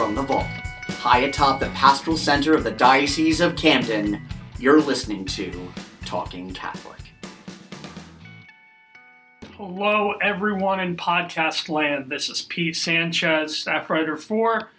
[0.00, 0.46] from the vault,
[0.88, 4.26] high atop the pastoral center of the Diocese of Camden,
[4.58, 5.70] you're listening to
[6.06, 7.12] Talking Catholic.
[9.58, 12.10] Hello, everyone in podcast land.
[12.10, 14.70] This is Pete Sanchez, staff writer for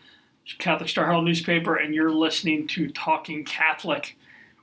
[0.57, 4.17] Catholic Star Herald newspaper, and you're listening to Talking Catholic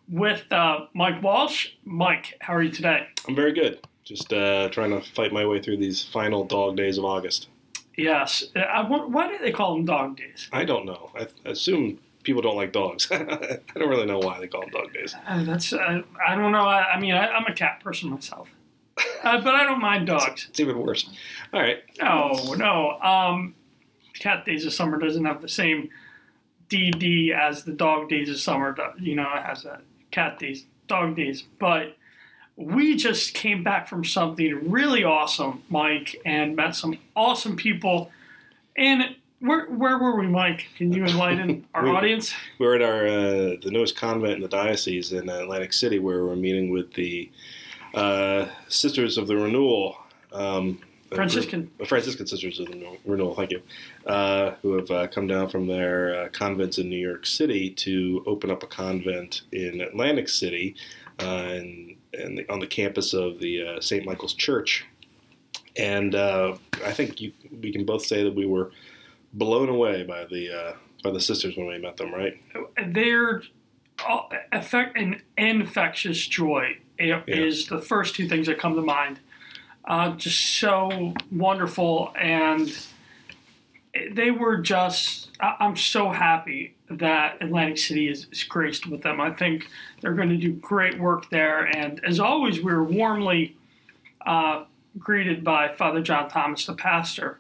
[0.09, 1.69] with uh, Mike Walsh.
[1.85, 3.07] Mike, how are you today?
[3.29, 3.79] I'm very good.
[4.03, 7.47] Just uh, trying to fight my way through these final dog days of August.
[7.99, 8.45] Yes.
[8.55, 10.49] Uh, I, why do they call them dog days?
[10.53, 11.11] I don't know.
[11.17, 13.09] I assume people don't like dogs.
[13.13, 15.17] I don't really know why they call them dog days.
[15.27, 16.65] Uh, that's uh, I don't know.
[16.65, 18.51] I, I mean, I, am a cat person myself,
[19.25, 20.27] uh, but I don't mind dogs.
[20.27, 21.11] It's, it's, even worse.
[21.53, 21.83] All right.
[22.01, 23.01] No, no.
[23.01, 23.57] Um,
[24.15, 25.91] cat days of summer doesn't have the same
[26.71, 28.77] DD as the dog days of summer.
[29.01, 29.81] You know, it has a
[30.13, 31.97] cat days, dog days, but
[32.59, 38.11] we just came back from something really awesome, Mike, and met some awesome people.
[38.77, 40.67] And where where were we, Mike?
[40.77, 42.35] Can you enlighten our we, audience?
[42.59, 46.25] We are at our uh, the newest convent in the diocese in Atlantic City, where
[46.25, 47.31] we're meeting with the
[47.95, 49.97] uh, Sisters of the Renewal.
[50.33, 50.81] Um,
[51.15, 51.71] Franciscan.
[51.79, 53.63] The Franciscan Sisters of the Renewal, thank you,
[54.05, 58.23] uh, who have uh, come down from their uh, convents in New York City to
[58.27, 60.75] open up a convent in Atlantic City,
[61.21, 64.05] uh, and and on the campus of the uh, St.
[64.05, 64.87] Michael's Church.
[65.77, 68.73] And uh, I think you, we can both say that we were
[69.33, 72.41] blown away by the uh, by the sisters when we met them, right?
[72.87, 73.43] They're
[74.53, 77.23] effect an infectious joy yeah.
[77.27, 79.21] is the first two things that come to mind.
[79.85, 82.77] Uh, just so wonderful, and
[84.13, 85.31] they were just.
[85.41, 89.21] I'm so happy that Atlantic City is, is, graced with them.
[89.21, 89.69] I think
[90.01, 91.65] they're going to do great work there.
[91.65, 93.57] And as always, we were warmly
[94.27, 94.65] uh,
[94.99, 97.39] greeted by Father John Thomas, the pastor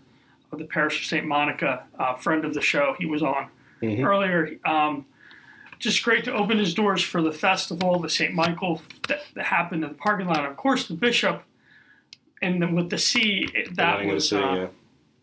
[0.52, 1.26] of the parish of St.
[1.26, 2.94] Monica, uh, friend of the show.
[2.98, 3.48] He was on
[3.82, 4.04] mm-hmm.
[4.04, 4.58] earlier.
[4.64, 5.06] Um,
[5.80, 8.32] just great to open his doors for the festival, the St.
[8.32, 10.44] Michael that, that happened in the parking lot.
[10.44, 11.42] Of course, the bishop,
[12.40, 14.32] and the, with the sea, that was.
[14.32, 14.66] uh, yeah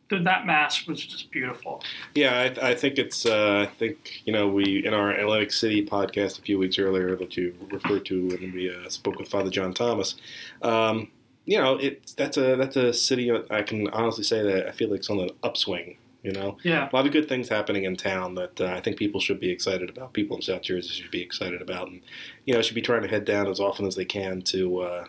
[0.10, 1.84] that mass was just beautiful.
[2.14, 3.26] Yeah, I, I think it's.
[3.26, 7.16] Uh, I think you know we in our Atlantic City podcast a few weeks earlier
[7.16, 10.16] that you referred to when we uh, spoke with Father John Thomas.
[10.62, 11.10] Um,
[11.46, 13.32] you know, it's that's a that's a city.
[13.50, 15.98] I can honestly say that I feel like it's on an upswing.
[16.24, 18.98] You know, yeah, a lot of good things happening in town that uh, I think
[18.98, 20.14] people should be excited about.
[20.14, 22.02] People in South Jersey should be excited about, and
[22.46, 25.06] you know, should be trying to head down as often as they can to, uh,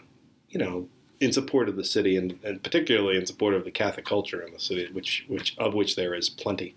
[0.51, 0.89] you know,
[1.21, 4.53] in support of the city and, and, particularly in support of the Catholic culture in
[4.53, 6.75] the city, which which of which there is plenty.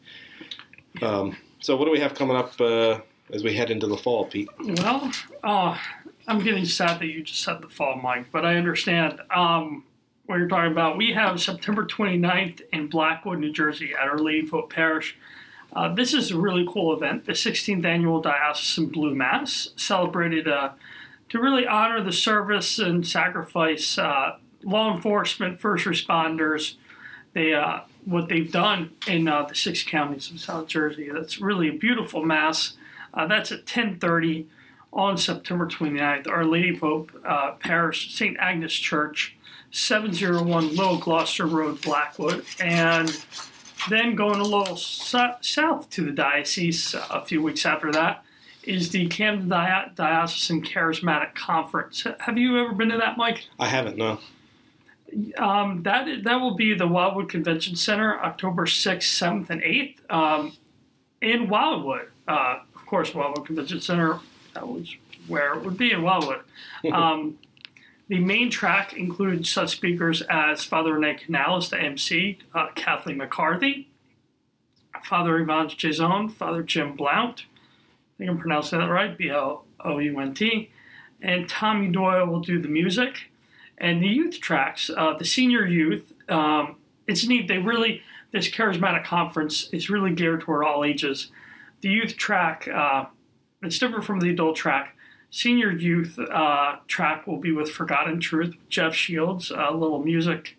[1.01, 2.99] Um, so, what do we have coming up uh,
[3.31, 4.49] as we head into the fall, Pete?
[4.59, 5.11] Well,
[5.44, 5.78] uh,
[6.28, 9.83] I'm getting sad that you just said the fall, Mike, but I understand um,
[10.25, 10.97] what you're talking about.
[10.97, 15.17] We have September 29th in Blackwood, New Jersey, at Our Lady of Hope Parish.
[15.73, 17.25] Uh, this is a really cool event.
[17.25, 20.72] The 16th annual Diocesan Blue Mass celebrated uh,
[21.29, 26.75] to really honor the service and sacrifice uh, law enforcement, first responders,
[27.34, 31.09] they uh, what they've done in uh, the six counties of South Jersey.
[31.12, 32.73] That's really a beautiful mass.
[33.13, 34.45] Uh, that's at 10:30
[34.91, 36.28] on September 29th.
[36.28, 38.35] Our Lady of Hope uh, Parish St.
[38.40, 39.38] Agnes Church,
[39.72, 43.23] 701 Little Gloucester Road, Blackwood, and
[43.90, 48.23] then going a little so- south to the diocese uh, a few weeks after that
[48.69, 52.06] is the Camden Diocesan Charismatic Conference.
[52.19, 53.47] Have you ever been to that, Mike?
[53.57, 54.19] I haven't, no.
[55.40, 60.53] Um, that that will be the Wildwood Convention Center, October sixth, seventh, and eighth, um,
[61.19, 62.09] in Wildwood.
[62.28, 64.19] Uh, of course, Wildwood Convention Center.
[64.53, 64.96] That was
[65.28, 66.41] where it would be in Wildwood.
[66.94, 67.38] Um,
[68.08, 73.90] the main track includes such speakers as Father Rene Canales, the MC, uh, Kathleen McCarthy,
[75.03, 77.44] Father Yvonne Jason, Father Jim Blount,
[78.19, 80.70] think I'm pronouncing that right, B L O U N T.
[81.22, 83.32] And Tommy Doyle will do the music.
[83.78, 86.76] And the youth tracks, uh, the senior youth, um,
[87.08, 87.47] it's neat.
[87.47, 91.32] They really, this charismatic conference is really geared toward all ages.
[91.82, 93.05] The youth track, uh,
[93.61, 94.96] it's different from the adult track.
[95.32, 100.58] Senior youth uh, track will be with Forgotten Truth, Jeff Shields, a little music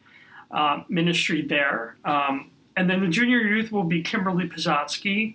[0.51, 1.97] uh, ministry there.
[2.05, 5.35] Um, and then the junior youth will be Kimberly Pizotsky,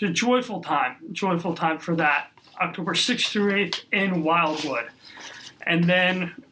[0.00, 2.30] it's a joyful time, joyful time for that.
[2.58, 4.88] October 6th through 8th in Wildwood.
[5.66, 6.42] And then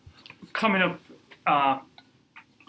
[0.53, 1.01] coming up
[1.47, 1.79] uh,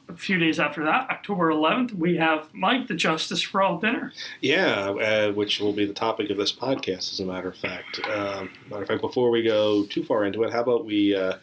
[0.07, 4.13] a few days after that, October 11th, we have Mike, the Justice for All dinner.
[4.39, 7.99] Yeah, uh, which will be the topic of this podcast, as a matter of fact.
[8.05, 11.13] Um, matter of fact, before we go too far into it, how about we?
[11.15, 11.37] Uh,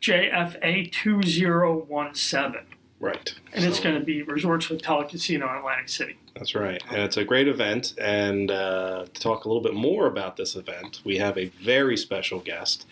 [0.00, 2.60] JFA 2017.
[3.00, 3.34] Right.
[3.52, 6.16] And it's going to be Resorts Hotel Casino in Atlantic City.
[6.38, 6.80] That's right.
[6.90, 7.94] And it's a great event.
[7.98, 11.96] And uh, to talk a little bit more about this event, we have a very
[11.96, 12.86] special guest,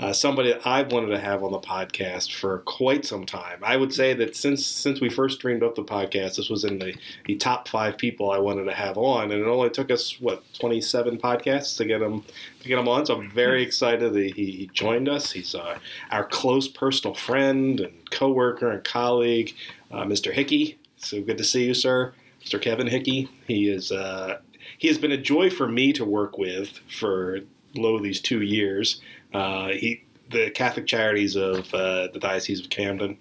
[0.00, 3.60] uh, somebody that I've wanted to have on the podcast for quite some time.
[3.62, 6.80] I would say that since since we first dreamed up the podcast, this was in
[6.80, 6.96] the,
[7.26, 9.30] the top five people I wanted to have on.
[9.30, 12.24] And it only took us, what, 27 podcasts to get him,
[12.62, 13.06] to get him on.
[13.06, 15.30] So I'm very excited that he, he joined us.
[15.30, 15.78] He's uh,
[16.10, 19.54] our close personal friend and coworker and colleague,
[19.92, 20.32] uh, Mr.
[20.32, 20.78] Hickey.
[20.96, 22.12] So good to see you, sir.
[22.48, 22.60] Mr.
[22.60, 23.28] Kevin Hickey.
[23.46, 24.38] He is uh,
[24.78, 27.40] he has been a joy for me to work with for
[27.74, 29.00] lo these two years.
[29.34, 33.18] Uh, he the Catholic Charities of uh, the Diocese of Camden,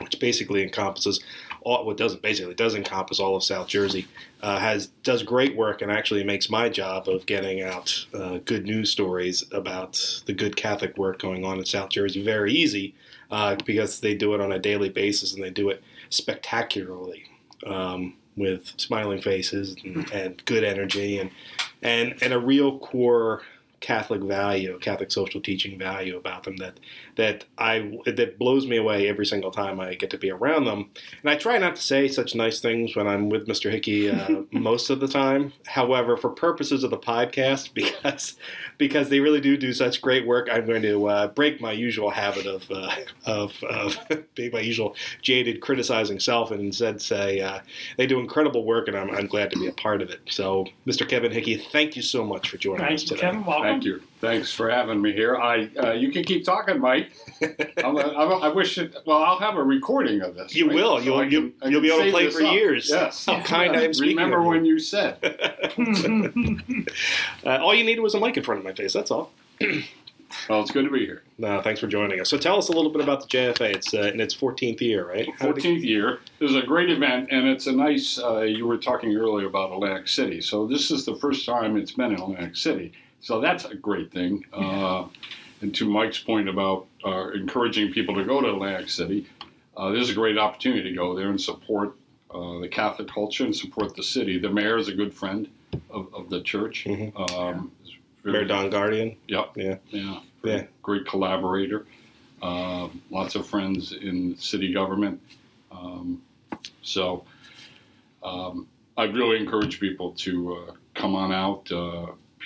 [0.00, 1.22] which basically encompasses
[1.60, 4.08] all what doesn't basically does encompass all of South Jersey,
[4.42, 8.64] uh, has does great work and actually makes my job of getting out uh, good
[8.64, 12.94] news stories about the good Catholic work going on in South Jersey very easy
[13.30, 17.24] uh, because they do it on a daily basis and they do it spectacularly.
[17.66, 20.16] Um, with smiling faces and, hmm.
[20.16, 21.30] and good energy and,
[21.82, 23.42] and and a real core
[23.84, 26.80] Catholic value, Catholic social teaching value about them that
[27.16, 30.90] that I that blows me away every single time I get to be around them.
[31.22, 33.70] And I try not to say such nice things when I'm with Mr.
[33.70, 35.52] Hickey uh, most of the time.
[35.66, 38.36] However, for purposes of the podcast, because
[38.78, 42.10] because they really do do such great work, I'm going to uh, break my usual
[42.10, 42.94] habit of uh,
[43.26, 43.98] of, of
[44.34, 47.60] being my usual jaded criticizing self and instead say uh,
[47.96, 50.20] they do incredible work, and I'm, I'm glad to be a part of it.
[50.28, 51.08] So, Mr.
[51.08, 53.20] Kevin Hickey, thank you so much for joining us Thank you, today.
[53.20, 53.44] Kevin.
[53.44, 53.64] Welcome.
[53.64, 54.02] Thank you.
[54.24, 55.36] Thanks for having me here.
[55.36, 57.12] I uh, you can keep talking, Mike.
[57.78, 58.78] I'm a, I'm a, I wish.
[58.78, 60.54] It, well, I'll have a recording of this.
[60.54, 60.74] You right?
[60.74, 60.98] will.
[60.98, 62.52] So You'll- can- you'll- you'll be able to play for up.
[62.54, 62.88] years.
[62.90, 63.26] Yes.
[63.26, 65.18] How kind I am Remember when you said?
[67.44, 68.92] Uh, all you needed was a mic in front of my face.
[68.94, 69.30] That's all.
[70.48, 71.22] Well, it's good to be here.
[71.38, 72.28] No, thanks for joining us.
[72.28, 73.76] So, tell us a little bit about the JFA.
[73.76, 75.28] It's uh, in its 14th year, right?
[75.38, 76.18] How did it- 14th year.
[76.40, 78.18] This is a great event, and it's a nice.
[78.18, 81.92] Uh, you were talking earlier about Atlantic City, so this is the first time it's
[81.92, 82.92] been in Atlantic City.
[83.20, 84.44] So that's a great thing.
[84.52, 85.06] Uh,
[85.60, 89.26] and to Mike's point about uh, encouraging people to go to Atlantic City,
[89.76, 91.96] uh, this is a great opportunity to go there and support
[92.30, 94.38] uh, the Catholic culture and support the city.
[94.38, 95.48] The mayor is a good friend
[95.90, 96.84] of, of the church.
[96.84, 97.30] Mhm.
[97.32, 97.92] Um, is
[98.24, 99.16] Mayor Don Guardian.
[99.28, 99.52] Yep.
[99.56, 99.76] Yeah.
[99.90, 100.20] Yeah.
[100.42, 100.62] Yeah.
[100.82, 101.86] Great collaborator.
[102.42, 105.20] Um, lots of friends in city government.
[105.72, 106.20] Um,
[106.82, 107.24] so
[108.22, 111.70] um, I really encourage people to uh, come on out.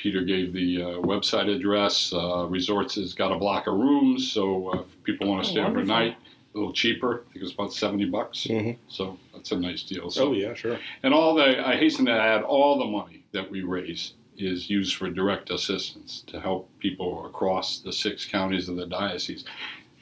[0.01, 2.13] Peter gave the uh, website address.
[2.13, 5.49] Uh, Resorts has got a block of rooms, so uh, if people want Oh, to
[5.51, 5.83] stay wonderful.
[5.93, 6.17] overnight,
[6.55, 7.25] a little cheaper.
[7.29, 8.47] I think it's about seventy bucks.
[8.49, 8.77] Mhm.
[8.89, 10.09] So that's a nice deal.
[10.11, 10.79] So Oh, yeah, sure.
[11.03, 14.95] and all the, I hasten to add, all the money that we raise is used
[14.95, 19.45] for direct assistance to help people across the six counties of the diocese.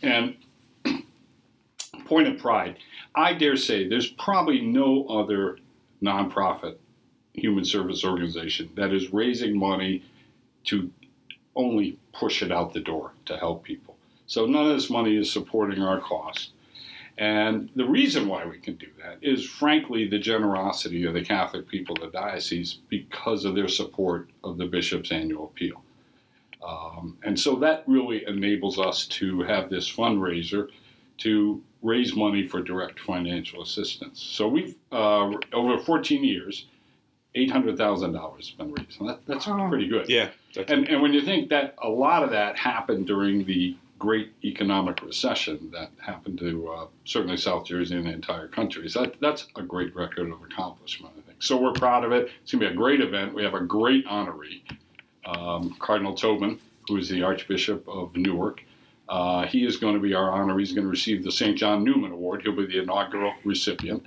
[0.03, 0.37] And
[2.05, 2.77] point of pride,
[3.15, 5.59] I dare say there's probably no other
[6.03, 6.77] nonprofit
[7.37, 10.03] human service organization that is raising money
[10.65, 10.91] to
[11.55, 13.97] only push it out the door to help people.
[14.27, 16.51] So none of this money is supporting our costs.
[17.19, 21.67] And the reason why we can do that is, frankly, the generosity of the Catholic
[21.67, 25.83] people of the diocese because of their support of the bishop's annual appeal.
[26.67, 30.69] Um, and so that really enables us to have this fundraiser
[31.19, 34.21] to raise money for direct financial assistance.
[34.21, 36.67] So we've, uh, over 14 years,
[37.37, 39.01] $800,000 has been raised.
[39.01, 39.69] And that, that's Wow.
[39.69, 40.09] pretty good.
[40.09, 40.31] Yeah.
[40.55, 44.33] That's, And, and when you think that a lot of that happened during the great
[44.45, 49.21] economic recession that happened to uh, certainly South Jersey and the entire country, so that,
[49.21, 51.43] that's a great record of accomplishment, I think.
[51.43, 52.31] So we're proud of it.
[52.43, 53.35] It's going to be a great event.
[53.35, 54.63] We have a great honoree,
[55.27, 58.63] um, Cardinal Tobin, who is the Archbishop of Newark.
[59.09, 60.61] Uh, he is going to be our honoree.
[60.61, 61.57] He's going to receive the St.
[61.57, 62.43] John Neumann Award.
[62.43, 64.03] He'll be the inaugural recipient.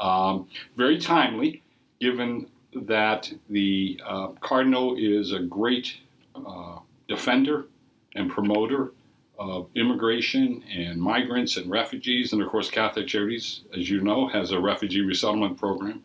[0.00, 1.62] Um, very timely,
[2.00, 5.96] given that the uh, Cardinal is a great
[6.34, 6.78] uh,
[7.08, 7.66] defender
[8.14, 8.92] and promoter
[9.38, 12.32] of immigration and migrants and refugees.
[12.32, 16.04] And of course, Catholic Charities, as you know, has a refugee resettlement program.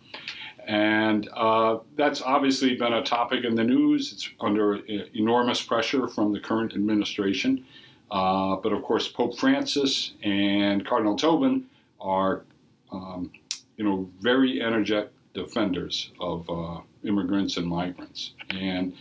[0.66, 4.14] And uh, that's obviously been a topic in the news.
[4.14, 7.66] It's under uh, enormous pressure from the current administration.
[8.12, 11.66] Uh, but of course, Pope Francis and Cardinal Tobin
[12.00, 12.44] are,
[12.92, 13.32] um,
[13.78, 18.34] you know, very energetic defenders of uh, immigrants and migrants.
[18.50, 18.94] And,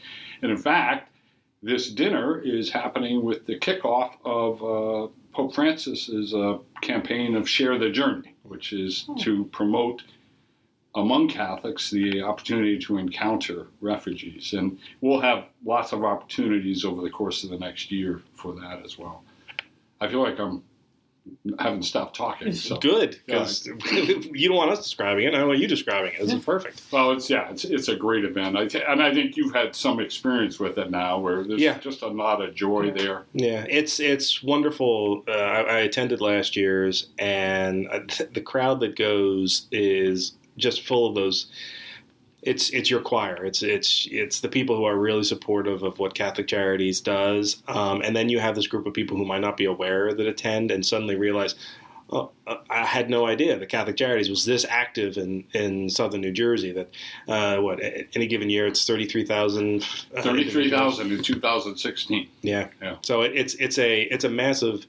[0.42, 1.10] and in fact,
[1.62, 7.78] this dinner is happening with the kickoff of uh, Pope Francis's uh, campaign of Share
[7.78, 9.16] the Journey, which is Oh.
[9.16, 10.02] to promote
[10.94, 14.52] among Catholics the opportunity to encounter refugees.
[14.54, 18.82] And we'll have lots of opportunities over the course of the next year for that
[18.84, 19.22] as well.
[20.00, 20.62] I feel like I'm
[21.58, 22.52] haven't stopped talking.
[22.52, 22.76] So.
[22.78, 25.34] Good, because you don't want us describing it.
[25.34, 26.20] I want you describing it.
[26.20, 26.82] This is perfect.
[26.90, 29.74] Well, it's yeah, it's it's a great event, I th- and I think you've had
[29.74, 31.78] some experience with it now, where there's Yeah.
[31.78, 33.24] just a lot of joy there.
[33.32, 35.24] Yeah, it's it's wonderful.
[35.28, 38.00] Uh, I, I attended last year's, and uh,
[38.32, 41.46] the crowd that goes is just full of those.
[42.42, 43.44] It's it's your choir.
[43.44, 48.00] It's it's it's the people who are really supportive of what Catholic Charities does, um,
[48.02, 50.70] and then you have this group of people who might not be aware that attend,
[50.70, 51.54] and suddenly realize.
[52.10, 52.30] Oh,
[52.70, 56.72] I had no idea that Catholic Charities was this active in, in southern New Jersey.
[56.72, 56.90] That
[57.28, 57.80] uh, what
[58.14, 59.84] any given year it's thirty three thousand.
[60.22, 62.28] Thirty-three thousand in 2016.
[62.42, 62.68] Yeah.
[62.80, 62.96] Yeah.
[63.02, 64.86] So it, it's it's a it's a massive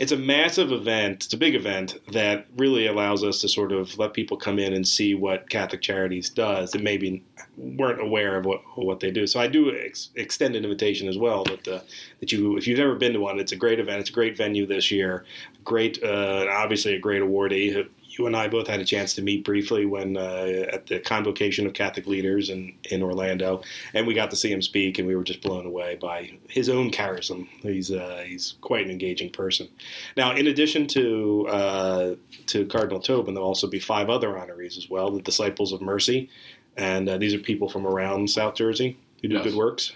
[0.00, 1.26] it's a massive event.
[1.26, 4.72] It's a big event that really allows us to sort of let people come in
[4.72, 7.22] and see what Catholic Charities does that maybe
[7.58, 9.26] weren't aware of what what they do.
[9.26, 11.80] So I do ex- extend an invitation as well that uh,
[12.20, 14.00] that you if you've never been to one, it's a great event.
[14.00, 15.26] It's a great venue this year.
[15.64, 17.88] Great, uh, obviously great awardee.
[18.12, 21.64] You and I both had a chance to meet briefly when uh, at the convocation
[21.66, 23.62] of Catholic leaders in, in Orlando,
[23.94, 26.68] and we got to see him speak, and we were just blown away by his
[26.68, 27.46] own charism.
[27.62, 29.68] He's uh, he's quite an engaging person.
[30.16, 32.14] Now, in addition to uh,
[32.46, 36.28] to Cardinal Tobin, there'll also be five other honorees as well, the Disciples of Mercy,
[36.76, 39.44] and uh, these are people from around South Jersey who do Yes.
[39.44, 39.92] good works.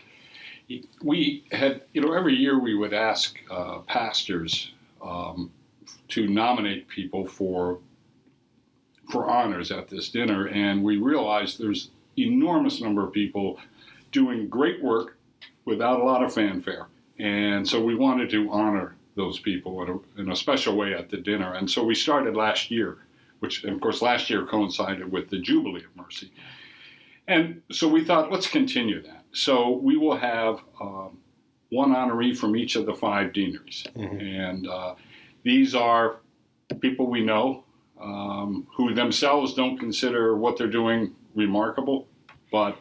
[1.02, 5.50] We had, you know, every year we would ask uh, pastors um,
[6.08, 7.78] to nominate people for
[9.10, 13.58] for honors at this dinner, and we realized there's enormous number of people
[14.12, 15.18] doing great work
[15.66, 16.86] without a lot of fanfare,
[17.18, 21.10] and so we wanted to honor those people in a, in a special way at
[21.10, 22.98] the dinner, and so we started last year,
[23.40, 26.32] which of course last year coincided with the Jubilee of Mercy,
[27.28, 29.24] and so we thought let's continue that.
[29.32, 31.18] So we will have um,
[31.70, 34.94] one honoree from each of the five deaneries, and uh,
[35.44, 36.16] these are
[36.80, 37.64] people we know
[38.00, 42.08] um, who themselves don't consider what they're doing remarkable,
[42.50, 42.76] but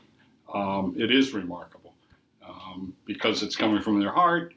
[0.53, 1.93] um, it is remarkable
[2.47, 4.53] um, because it's coming from their heart.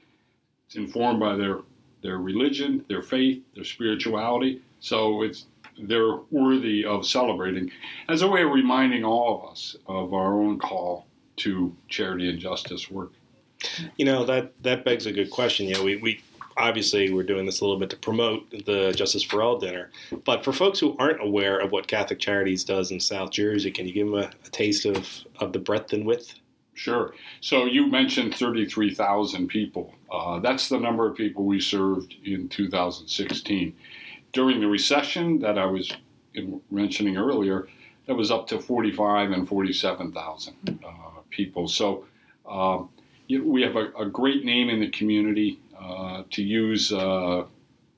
[0.66, 1.58] It's informed by their
[2.02, 4.62] their religion, their faith, their spirituality.
[4.80, 5.46] So it's
[5.78, 7.70] they're worthy of celebrating
[8.08, 12.38] as a way of reminding all of us of our own call to charity and
[12.38, 13.12] justice work.
[13.96, 15.66] You know that that begs a good question.
[15.66, 16.20] You know, we, we
[16.56, 19.90] obviously we're doing this a little bit to promote the Justice for All dinner,
[20.24, 23.86] but for folks who aren't aware of what Catholic Charities does in South Jersey, can
[23.86, 25.08] you give them a, a taste of,
[25.40, 26.34] of the breadth and width?
[26.74, 27.14] Sure.
[27.40, 29.94] So you mentioned 33,000 people.
[30.10, 33.74] Uh, that's the number of people we served in 2016.
[34.32, 35.90] During the recession that I was
[36.34, 37.66] in- mentioning earlier,
[38.06, 40.54] that was up to 45 and 47,000
[40.86, 40.90] uh,
[41.30, 41.66] people.
[41.66, 42.04] So
[43.26, 45.58] you- we have a, a great name in the community.
[45.80, 47.44] Uh, to use uh,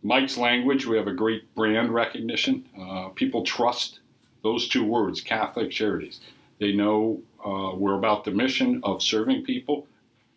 [0.03, 2.65] Mike's language, we have a great brand recognition.
[2.81, 4.01] Uh, people trust
[4.43, 6.21] those two words, Catholic Charities.
[6.61, 9.87] They know we're about the mission of serving people,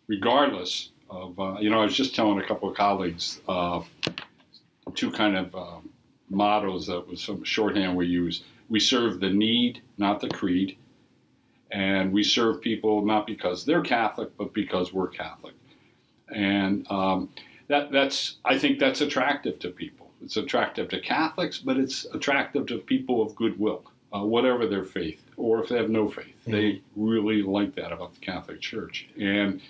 [0.06, 3.40] regardless of, you know, I was just telling a couple of colleagues
[4.94, 5.88] two kind of um,
[6.30, 8.44] mottos that was some shorthand we use.
[8.68, 10.76] We serve the need, not the creed.
[11.70, 15.54] And we serve people not because they're Catholic, but because we're Catholic.
[16.32, 17.28] And um,
[17.68, 20.10] that, that's, I think that's attractive to people.
[20.24, 23.82] It's attractive to Catholics, but it's attractive to people of goodwill,
[24.14, 26.34] uh, whatever their faith, or if they have no faith.
[26.46, 29.08] They really like that about the Catholic Church.
[29.20, 29.60] And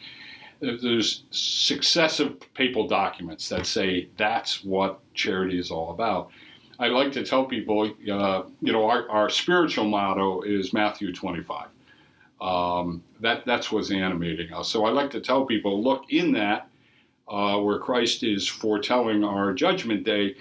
[0.61, 6.31] there's successive papal documents that say that's what charity is all about.
[6.79, 11.69] I like to tell people, uh, you know, our, our spiritual motto is Matthew 25.
[12.43, 14.69] Um, that that's what's animating us.
[14.69, 16.69] So I like to tell people, look in that
[17.29, 20.35] uh, where Christ is foretelling our judgment day.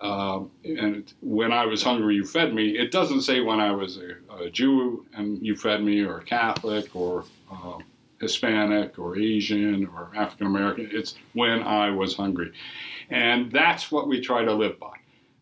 [0.00, 2.78] Uh, and when I was hungry, you fed me.
[2.78, 6.94] It doesn't say when I was a, a Jew and you fed me, or Catholic,
[6.94, 7.78] or uh,
[8.20, 10.88] Hispanic, or Asian, or African American.
[10.92, 12.52] It's when I was hungry,
[13.10, 14.94] and that's what we try to live by,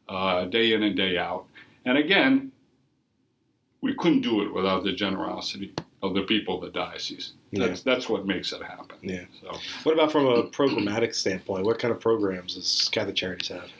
[0.09, 1.45] uh, day in and day out.
[1.85, 2.53] And again,
[3.83, 5.75] we couldn't do it without the generosity
[6.07, 7.33] of the people of the diocese.
[7.53, 8.97] That's that's what makes it happen.
[9.03, 9.25] Yeah.
[9.43, 11.65] So What about from a programmatic standpoint?
[11.65, 13.71] What kind of programs does Catholic Charities have?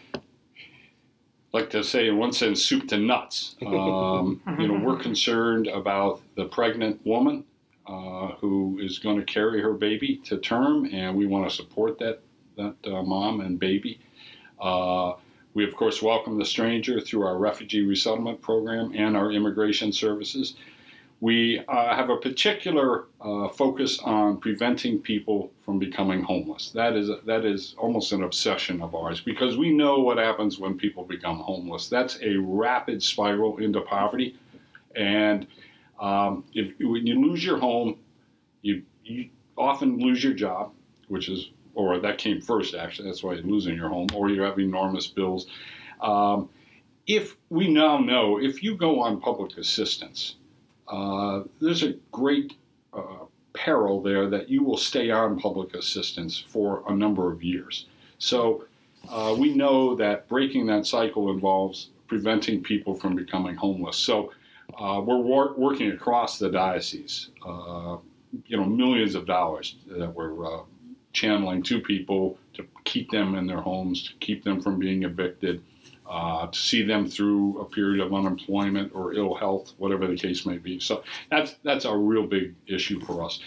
[1.57, 3.57] like to say in one sense, soup to nuts.
[3.67, 7.45] Um, you know, we're concerned about the pregnant woman
[7.87, 11.99] uh, who is going to carry her baby to term, and we want to support
[11.99, 12.21] that
[12.57, 14.01] that uh, mom and baby.
[14.61, 15.15] Uh,
[15.55, 20.55] we of course welcome the stranger through our refugee resettlement program and our immigration services.
[21.21, 26.71] We uh, have a particular uh, focus on preventing people from becoming homeless.
[26.71, 30.77] That is that is almost an obsession of ours because we know what happens when
[30.77, 31.89] people become homeless.
[31.89, 34.37] That's a rapid spiral into poverty,
[34.95, 35.47] and
[35.99, 37.97] um, if when you lose your home,
[38.61, 40.73] you you often lose your job,
[41.09, 43.09] which is or that came first actually.
[43.09, 45.47] That's why you're losing your home, or you have enormous bills.
[45.99, 46.51] Um,
[47.07, 50.35] if we now know if you go on public assistance
[50.89, 52.55] uh, there's a great
[52.93, 57.87] uh, peril there that you will stay on public assistance for a number of years.
[58.19, 58.65] So
[59.09, 63.97] uh, we know that breaking that cycle involves preventing people from becoming homeless.
[63.97, 64.33] So
[64.79, 67.97] uh, we're wor- working across the diocese, uh,
[68.47, 70.63] you know, millions of dollars that we're uh,
[71.13, 75.63] channeling to people to keep them in their homes, to keep them from being evicted
[76.09, 80.47] uh, to see them through a period of unemployment or ill health, whatever the case
[80.47, 80.79] may be.
[80.79, 83.41] So that's that's a real big issue for us.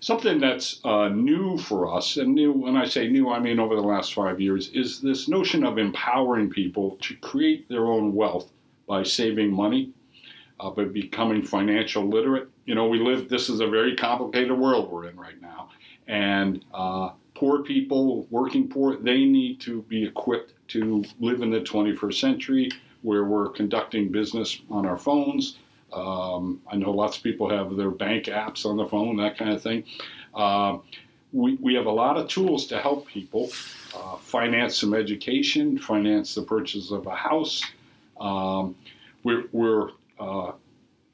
[0.00, 3.74] Something that's uh, new for us, and new when I say new, I mean over
[3.74, 8.52] the last five years, is this notion of empowering people to create their own wealth
[8.86, 9.90] by saving money,
[10.60, 12.48] uh, by becoming financial literate.
[12.64, 13.28] You know, we live.
[13.28, 15.70] This is a very complicated world we're in right now,
[16.06, 21.60] and uh, poor people, working poor, they need to be equipped to live in the
[21.60, 22.70] 21st century
[23.02, 25.58] where we're conducting business on our phones.
[25.92, 29.52] Um, I know lots of people have their bank apps on the phone, that kind
[29.52, 29.84] of thing.
[30.34, 30.78] Uh,
[31.32, 33.50] we, we have a lot of tools to help people
[33.94, 37.62] uh, finance some education, finance the purchase of a house.
[38.20, 38.74] Um,
[39.24, 40.52] we're, we're uh,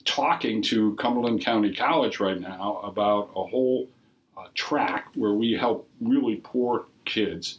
[0.05, 3.89] talking to Cumberland County College right now about a whole
[4.37, 7.59] uh, track where we help really poor kids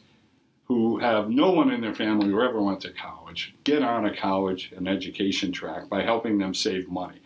[0.65, 4.15] who have no one in their family who ever went to college get on a
[4.15, 7.21] college and education track by helping them save money.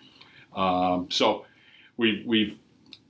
[0.55, 1.45] Um, so
[1.97, 2.57] we've, we've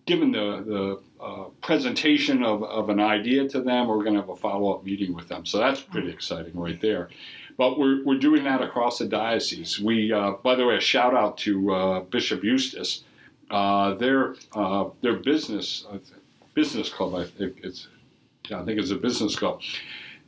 [0.05, 3.87] given the, the uh, presentation of, of an idea to them.
[3.87, 5.45] We're going to have a follow up meeting with them.
[5.45, 7.09] So that's pretty exciting right there.
[7.57, 9.79] But we're, we're doing that across the diocese.
[9.79, 13.03] We, uh, by the way, a shout out to uh, Bishop Eustace.
[13.51, 15.97] Uh, their uh, their business uh,
[16.53, 17.87] business club, I think it's
[18.53, 19.61] I think it's a business club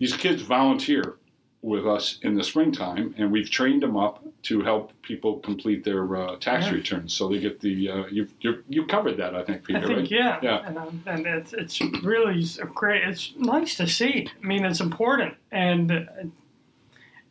[0.01, 1.17] these kids volunteer
[1.61, 6.17] with us in the springtime, and we've trained them up to help people complete their
[6.17, 6.71] uh, tax Yeah.
[6.73, 7.13] returns.
[7.13, 9.77] So they get the uh, you you you covered that, I think, Peter.
[9.77, 10.11] I think right?
[10.11, 10.65] yeah, Yeah.
[10.67, 13.03] and, um, and it's it's really great.
[13.03, 14.27] It's nice to see.
[14.43, 16.31] I mean, it's important, and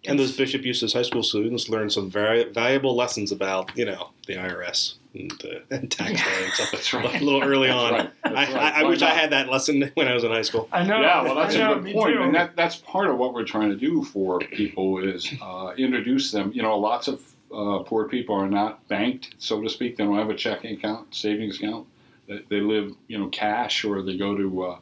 [0.06, 3.84] And those it's- Bishop Eustace High School students learn some very valuable lessons about, you
[3.84, 6.24] know, the IRS and, uh, and tax Yeah.
[6.24, 6.70] day and stuff.
[6.72, 7.20] That's right.
[7.20, 7.92] A little early That's on.
[7.92, 8.10] right.
[8.24, 8.74] That's I, right.
[8.74, 10.68] I, I Why wish I had that lesson when I was in high school.
[10.72, 11.00] I know.
[11.00, 12.22] Yeah, well, that's I know, a good point, too.
[12.22, 16.30] and that that's part of what we're trying to do for people is uh, introduce
[16.32, 16.50] them.
[16.54, 17.20] You know, lots of
[17.54, 19.96] uh, poor people are not banked, so to speak.
[19.96, 21.86] They don't have a checking account, savings account.
[22.26, 24.78] They, they live, you know, cash, or they go to uh,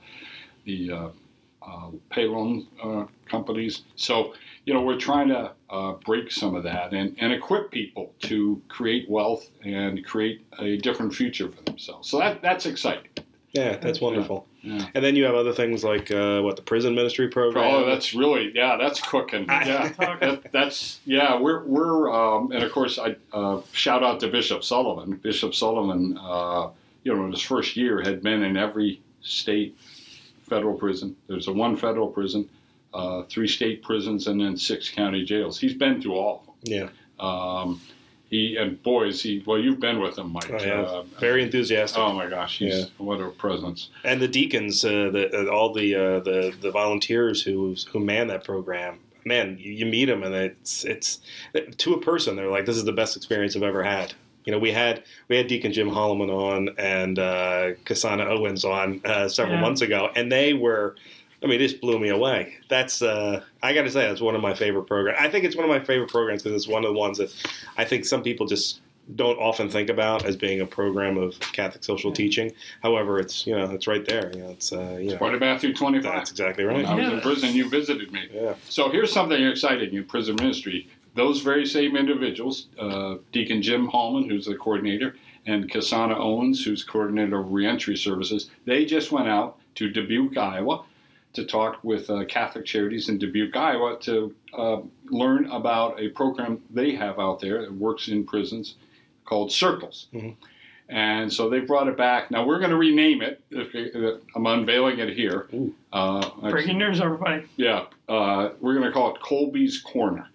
[0.65, 1.09] the uh,
[1.63, 3.83] uh, pay loan uh, companies.
[3.97, 4.35] So,
[4.69, 8.61] you know, we're trying to uh, break some of that and, and equip people to
[8.69, 12.11] create wealth and create a different future for themselves.
[12.11, 13.09] So that that's exciting.
[13.53, 14.47] Yeah, that's wonderful.
[14.61, 14.87] Yeah.
[14.95, 17.65] And then you have other things like uh, what the prison ministry program.
[17.65, 19.47] Oh, that's really yeah, that's cooking.
[19.49, 19.89] Yeah,
[20.21, 21.41] that, that's yeah.
[21.41, 25.13] We're we're um, and of course I uh, shout out to Bishop Sullivan.
[25.13, 26.69] Bishop Sullivan, uh,
[27.05, 29.79] you know, in his first year had been in every state
[30.47, 31.17] federal prison.
[31.27, 32.51] There's a one federal prison,
[32.95, 35.59] uh, three state prisons, and then six county jails.
[35.61, 36.55] He's been through all of them.
[36.63, 36.89] yeah.
[37.21, 37.81] Um,
[38.31, 40.51] he and boys, he well, you've been with him, Mike.
[40.51, 40.81] Oh, yeah.
[40.83, 41.99] Uh, Very enthusiastic.
[41.99, 42.85] oh my gosh, he's Yeah.
[42.99, 43.89] what a presence.
[44.05, 48.29] and the deacons, uh, the, uh, all the, uh, the the volunteers who who man
[48.29, 48.99] that program.
[49.25, 51.21] Man, you, you meet them and it's it's
[51.79, 52.37] to a person.
[52.37, 54.13] They're like, this is the best experience I've ever had.
[54.45, 59.01] You know, we had we had Deacon Jim Holloman on and uh, Kasana Owens on
[59.07, 59.63] uh, several Yeah.
[59.63, 60.97] months ago, and they were.
[61.43, 62.55] I mean, this blew me away.
[62.69, 65.19] That's uh, I got to say, that's one of my favorite programs.
[65.21, 67.33] I think it's one of my favorite programs because it's one of the ones that
[67.77, 68.81] I think some people just
[69.15, 72.53] don't often think about as being a program of Catholic social teaching.
[72.83, 74.33] However, it's you know it's right there.
[74.35, 76.03] You know, it's uh, you know Part of Matthew 25.
[76.13, 76.85] that's exactly When right.
[76.87, 77.13] I was Yeah.
[77.15, 78.29] in prison, you visited me.
[78.33, 80.89] Yeah, So here's something exciting in prison ministry.
[81.15, 86.85] those very same individuals, uh, Deacon Jim Hallman, who's the coordinator, and Kasana Owens, who's
[86.85, 90.85] coordinator of reentry services, they just went out to Dubuque, Iowa,
[91.39, 94.79] to talk with uh, Catholic Charities in Dubuque, Iowa, to uh,
[95.11, 98.75] learn about a program they have out there that works in prisons
[99.25, 100.09] called Circles.
[100.13, 100.35] Mhm.
[100.91, 102.31] And so they brought it back.
[102.31, 103.43] Now we're going to rename it.
[103.51, 105.47] If- I'm unveiling it here.
[105.93, 107.45] Uh, Breaking news, everybody.
[107.57, 110.29] yeah, uh, we're going to call it Kolbe's Corner,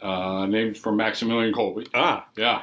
[0.00, 1.88] uh, named for Maximilian Kolbe.
[1.92, 2.62] Ah, Yeah.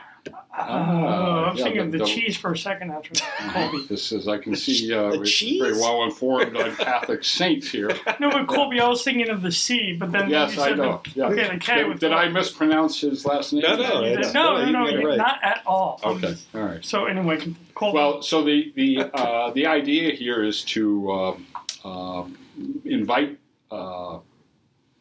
[0.60, 3.12] Oh, I'm yeah, thinking of the- the the- cheese for a second after
[3.54, 3.86] Colby.
[3.90, 5.62] This is, I can see, uh, The we're cheese?
[5.62, 7.92] very well informed on Catholic saints here.
[8.20, 10.78] No, but Colby, I was thinking of the C, but then Yes, you I said
[10.78, 11.02] know.
[11.04, 11.26] The, Yeah.
[11.28, 13.62] okay, the K Did, with did the- I mispronounce his last name?
[13.63, 15.18] No, no, You did- it's- no, no, no, no, got it you- right.
[15.18, 16.00] not at all.
[16.04, 16.84] Okay, all right.
[16.84, 17.38] So anyway,
[17.76, 17.94] Kolbe.
[17.94, 21.46] Well, so the the uh, the idea here is to um,
[21.86, 22.38] um,
[22.86, 23.38] invite
[23.72, 24.20] uh,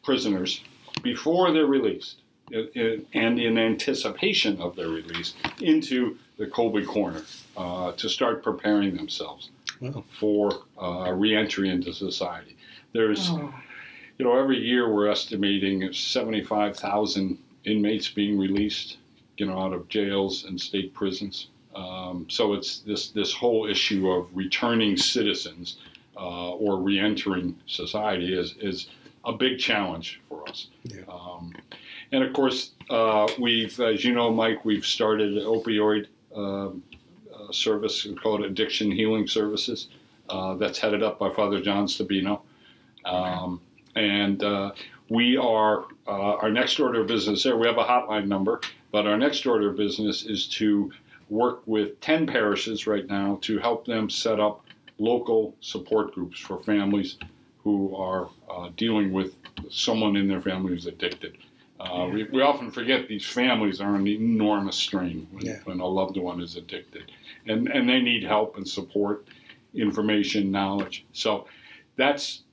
[0.03, 0.61] prisoners
[1.03, 7.21] before they're released, i- i- and in anticipation of their release, into the Kolbe Corner
[7.55, 10.03] uh, to start preparing themselves Wow.
[10.19, 12.55] for uh, reentry into society.
[12.93, 13.53] There's Oh,
[14.17, 18.97] you know, every year we're estimating 75,000 inmates being released,
[19.37, 21.49] you know, out of jails and state prisons.
[21.75, 25.77] Um, so it's this this whole issue of returning citizens
[26.15, 28.87] uh, or reentering society is is
[29.25, 30.67] a big challenge for us.
[30.85, 31.01] Yeah.
[31.07, 31.53] Um,
[32.11, 36.83] and of course, uh, we've, as you know, Mike, we've started an opioid um
[37.47, 39.89] uh, service called Addiction Healing Services.
[40.29, 42.41] Uh, that's headed up by Father John Stabino.
[43.05, 43.61] Um,
[43.95, 44.71] and uh,
[45.09, 47.55] we are uh, our next order of business there.
[47.57, 48.59] We have a hotline number,
[48.91, 50.91] but our next order of business is to
[51.29, 54.65] work with ten parishes right now to help them set up
[54.99, 57.17] local support groups for families
[57.63, 59.35] who are uh, dealing with
[59.69, 61.37] someone in their family who's addicted.
[61.79, 65.59] Uh, we, we often forget these families are an enormous strain when, Yeah.
[65.65, 67.11] when a loved one is addicted,
[67.45, 69.27] and and they need help and support,
[69.75, 71.05] information, knowledge.
[71.13, 71.45] So
[71.95, 72.43] that's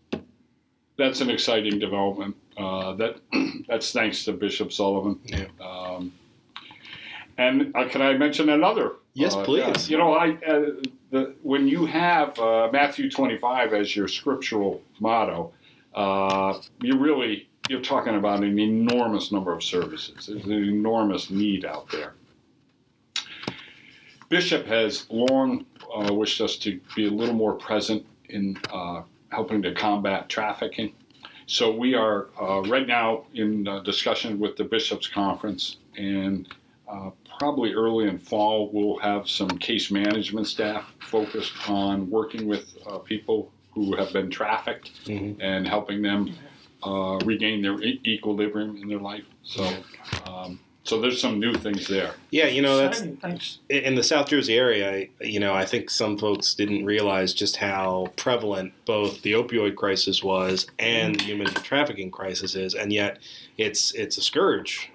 [0.98, 2.36] that's an exciting development.
[2.56, 3.16] Uh, that
[3.68, 5.18] that's thanks to Bishop Sullivan.
[5.24, 5.46] Yeah.
[5.60, 6.12] Um,
[7.38, 8.92] and uh, can I mention another?
[9.14, 9.90] Yes, uh, please.
[9.90, 10.70] you know, I uh,
[11.10, 15.52] the when you have uh, Matthew twenty five as your scriptural motto,
[15.94, 20.26] uh, you really you're talking about an enormous number of services.
[20.26, 22.14] There's an enormous need out there.
[24.28, 25.64] Bishop has long
[25.96, 30.92] uh, wished us to be a little more present in uh, helping to combat trafficking.
[31.46, 36.48] So we are uh, right now in uh, discussion with the Bishops' Conference, and
[36.88, 42.76] uh, probably early in fall we'll have some case management staff focused on working with
[42.86, 45.36] uh, people who have been trafficked Mhm.
[45.40, 46.32] and helping them
[46.84, 49.24] uh, regain their e- equilibrium in their life.
[49.44, 49.70] So,
[50.26, 52.14] um, so there's some new things there.
[52.30, 53.00] yeah, you know that's.
[53.00, 53.58] Thanks.
[53.70, 58.12] in the South Jersey area, you know, I think some folks didn't realize just how
[58.16, 63.18] prevalent both the opioid crisis was and the human trafficking crisis is, and yet
[63.56, 64.90] it's it's a scourge.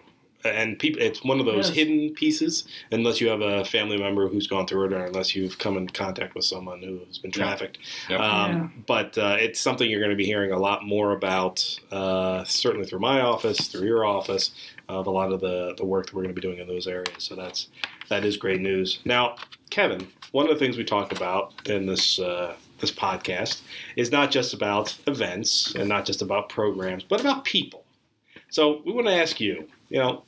[0.46, 1.76] And people, it's one of those Yes.
[1.76, 2.66] hidden pieces.
[2.92, 5.88] Unless you have a family member who's gone through it, or unless you've come in
[5.90, 7.44] contact with someone who has been Yeah.
[7.44, 7.78] trafficked.
[8.10, 8.20] Yep.
[8.20, 8.68] Um, Yeah.
[8.88, 12.88] But uh, it's something you're going to be hearing a lot more about, uh, certainly
[12.88, 14.52] through my office, through your office,
[14.88, 16.88] of a lot of the, the work that we're going to be doing in those
[16.88, 17.12] areas.
[17.20, 17.68] So that's
[18.08, 19.00] that is great news.
[19.06, 19.36] Now,
[19.70, 23.62] Kevin, one of the things we talk about in this uh, this podcast
[23.96, 27.84] is not just about events and not just about programs, but about people.
[28.50, 30.24] So we want to ask you, you know,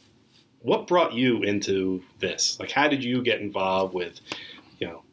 [0.62, 2.60] what brought you into this?
[2.60, 4.21] Like, how did you get involved with,
[4.80, 5.04] you know,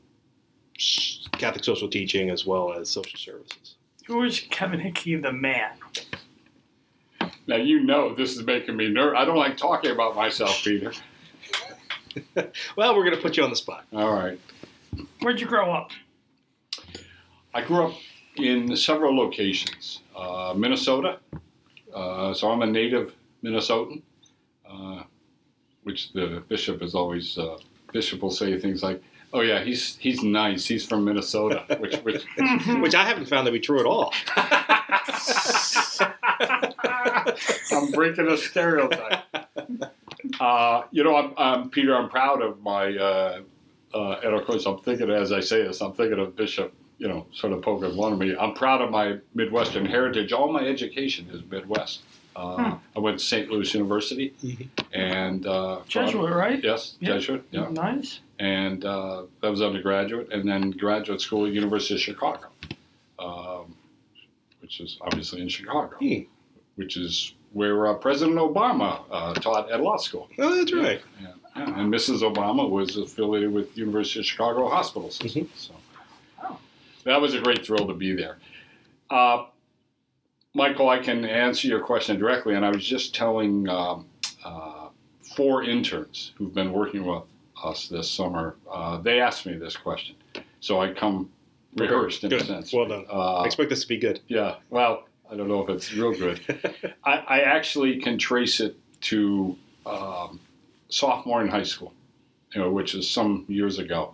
[1.32, 3.76] Catholic social teaching as well as social services?
[4.06, 5.72] Who is Kevin Hickey, the man?
[7.46, 9.18] Now you know this is making me nervous.
[9.18, 10.92] I don't like talking about myself, Peter.
[12.76, 13.84] Well, we're going to put you on the spot.
[13.92, 14.40] All right.
[15.20, 15.92] Where'd you grow up?
[17.54, 17.94] I grew up
[18.36, 20.00] in several locations.
[20.16, 21.18] Uh, Minnesota,
[21.94, 24.02] uh, so I'm a native Minnesotan,
[24.68, 25.04] uh,
[25.88, 27.38] which the bishop is always.
[27.38, 27.56] Uh,
[27.92, 30.66] bishop will say things like, "Oh yeah, he's he's nice.
[30.66, 32.22] He's from Minnesota," which which
[32.84, 34.12] Which I haven't found to be true at all.
[37.72, 39.24] I'm breaking a stereotype.
[40.38, 41.96] Uh, you know, I'm, I'm Peter.
[41.96, 43.40] I'm proud of my, uh,
[43.94, 46.74] uh, and of course, I'm thinking as I say this, I'm thinking of Bishop.
[46.98, 48.36] You know, sort of poking fun at me.
[48.36, 50.32] I'm proud of my Midwestern heritage.
[50.32, 52.02] All my education is Midwest.
[52.38, 53.50] Uh, I went to St.
[53.50, 54.68] Louis University, Mhm.
[54.92, 56.62] and uh, Jesuit, right?
[56.62, 57.14] Yes, Yeah.
[57.14, 57.42] Jesuit.
[57.50, 58.20] Yeah, Nice.
[58.38, 62.46] and uh, that was undergraduate, and then graduate school at University of Chicago,
[63.18, 63.74] um,
[64.60, 66.20] which is obviously in Chicago Hmm.
[66.76, 70.28] which is where uh, President Obama uh, taught at law school.
[70.38, 71.00] Oh, that's right.
[71.20, 71.80] Yeah, yeah.
[71.80, 72.20] And Mrs.
[72.22, 75.48] Obama was affiliated with University of Chicago Hospital System.
[75.56, 75.74] So
[77.04, 78.38] that was a great thrill to be there.
[80.58, 84.06] Michael, I can answer your question directly, and I was just telling um,
[84.44, 84.88] uh,
[85.36, 87.22] four interns who've been working with
[87.62, 88.56] us this summer.
[88.68, 90.16] Uh, they asked me this question,
[90.58, 91.30] so I come
[91.76, 92.42] rehearsed in Good.
[92.42, 92.72] a sense.
[92.72, 93.06] Well done.
[93.08, 94.18] Uh, I expect this to be good.
[94.26, 94.56] yeah.
[94.68, 96.40] Well, I don't know if it's real good.
[97.04, 100.40] I, I actually can trace it to um,
[100.88, 101.92] sophomore in high school,
[102.52, 104.12] you know, which is some years ago,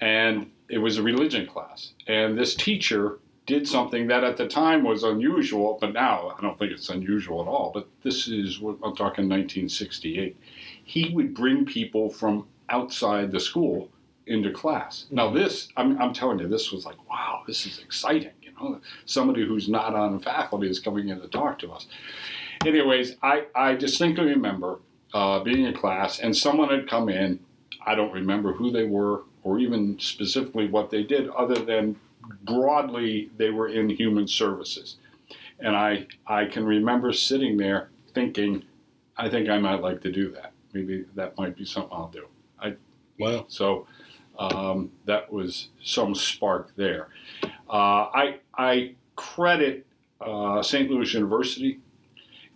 [0.00, 4.82] and it was a religion class, and this teacher did something that at the time
[4.82, 7.70] was unusual, but now I don't think it's unusual at all.
[7.74, 10.36] But this is what I'm talking 1968.
[10.84, 13.90] He would bring people from outside the school
[14.26, 15.06] into class.
[15.10, 18.32] Now this, I'm, I'm telling you, this was like, wow, this is exciting.
[18.40, 21.86] You know, somebody who's not on faculty is coming in to talk to us.
[22.64, 24.78] Anyways, I, I distinctly remember
[25.12, 27.40] uh, being in class and someone had come in.
[27.86, 31.96] I don't remember who they were or even specifically what they did, other than
[32.42, 34.96] broadly they were in human services.
[35.60, 38.64] And I, I can remember sitting there thinking,
[39.16, 40.52] I think I might like to do that.
[40.72, 42.26] Maybe that might be something I'll do.
[42.60, 42.74] I,
[43.18, 43.46] wow.
[43.48, 43.86] So
[44.38, 47.08] um, that was some spark there.
[47.68, 49.86] Uh, I, I credit
[50.20, 50.90] uh, St.
[50.90, 51.80] Louis University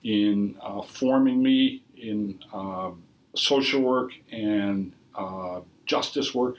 [0.03, 2.91] in uh, forming me in uh,
[3.35, 6.57] social work and uh, justice work.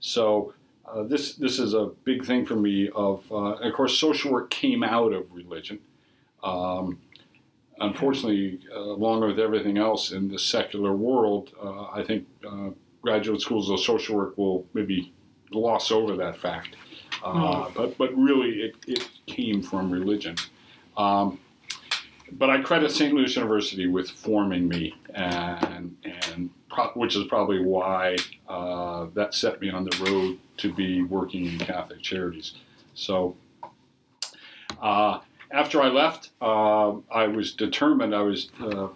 [0.00, 0.54] So
[0.94, 2.88] uh, this this is a big thing for me.
[2.94, 5.78] Of uh, of course, social work came out of religion.
[6.42, 6.98] Um,
[7.80, 12.70] unfortunately, uh, along with everything else in the secular world, uh, I think uh,
[13.02, 15.12] graduate schools of social work will maybe
[15.50, 16.76] gloss over that fact.
[17.22, 20.36] Uh, but but really, it, it came from religion.
[20.96, 21.38] Um,
[22.32, 23.14] but I credit St.
[23.14, 28.16] Louis University with forming me, and and pro- which is probably why
[28.48, 32.54] uh, that set me on the road to be working in Catholic Charities.
[32.94, 33.36] So
[34.80, 38.14] uh, after I left, uh, I was determined.
[38.14, 38.88] I was uh,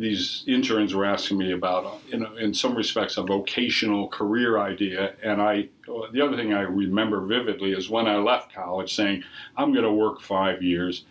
[0.00, 5.14] these interns were asking me about, you know, in some respects, a vocational career idea.
[5.22, 5.68] And I,
[6.12, 9.22] the other thing I remember vividly is when I left college, saying,
[9.56, 11.04] "I'm going to work five years.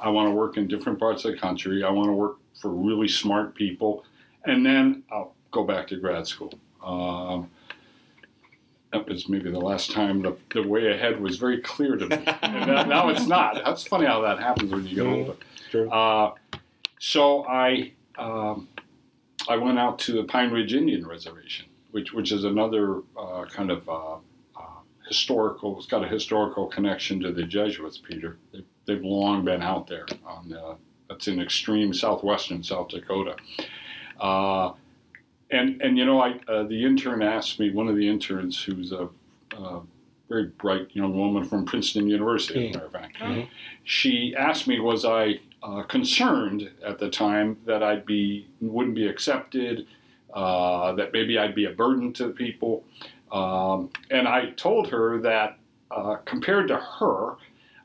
[0.00, 1.82] I want to work in different parts of the country.
[1.82, 4.04] I want to work for really smart people,
[4.44, 6.54] and then I'll go back to grad school."
[6.84, 7.50] Um,
[8.92, 12.16] that was maybe the last time the, the way ahead was very clear to me.
[12.42, 13.60] and now, now it's not.
[13.64, 15.34] That's funny how that happens when you get older.
[15.70, 15.90] True.
[15.90, 16.34] Uh,
[16.98, 18.68] so I um,
[19.48, 23.70] I went out to the Pine Ridge Indian Reservation, which which is another uh, kind
[23.70, 24.14] of uh,
[24.56, 25.76] uh, historical.
[25.76, 28.38] It's got a historical connection to the Jesuits, Peter.
[28.52, 30.06] They've, they've long been out there.
[30.26, 30.76] On the,
[31.08, 33.36] that's in extreme southwestern South Dakota.
[35.50, 37.70] And and you know, I uh, the intern asked me.
[37.70, 39.08] One of the interns, who's a
[39.56, 39.80] uh,
[40.28, 43.48] very bright young woman from Princeton University, as a matter of fact, Mhm.
[43.84, 49.06] she asked me, was I uh, concerned at the time that I'd be wouldn't be
[49.08, 49.86] accepted,
[50.34, 52.84] uh, that maybe I'd be a burden to people,
[53.32, 55.58] um, and I told her that
[55.90, 57.36] uh, compared to her.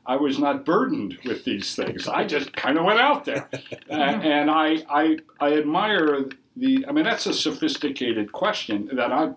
[0.06, 2.06] I was not burdened with these things.
[2.08, 3.48] I just kind of went out there,
[3.88, 6.84] A- and I, I I admire the.
[6.88, 9.32] I mean, that's a sophisticated question that I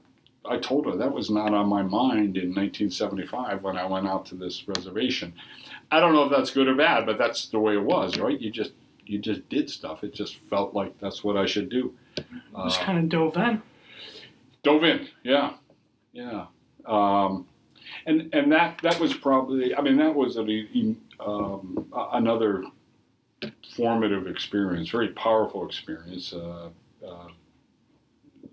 [0.49, 4.25] I told her that was not on my mind in 1975 when I went out
[4.27, 5.33] to this reservation.
[5.91, 8.39] I don't know if that's good or bad, but that's the way it was, right?
[8.39, 8.71] You just
[9.05, 10.03] you just did stuff.
[10.03, 11.93] It just felt like that's what I should do.
[12.65, 13.61] Just Uh, kind of dove in.
[14.63, 15.53] dove in, yeah,
[16.13, 16.45] yeah.
[16.85, 17.47] Um,
[18.05, 19.75] and and that that was probably.
[19.75, 22.63] I mean, that was an, um, another
[23.75, 26.33] formative experience, very powerful experience.
[26.33, 26.69] Uh,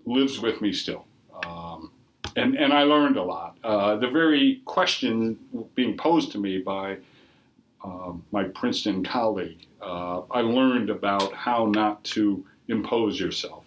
[0.05, 1.05] lives with me still.
[1.45, 1.91] Um,
[2.35, 3.57] and, and I learned a lot.
[3.63, 5.37] Uh, the very question
[5.75, 6.97] being posed to me by
[7.83, 13.65] um, my Princeton colleague, uh, I learned about how not to impose yourself.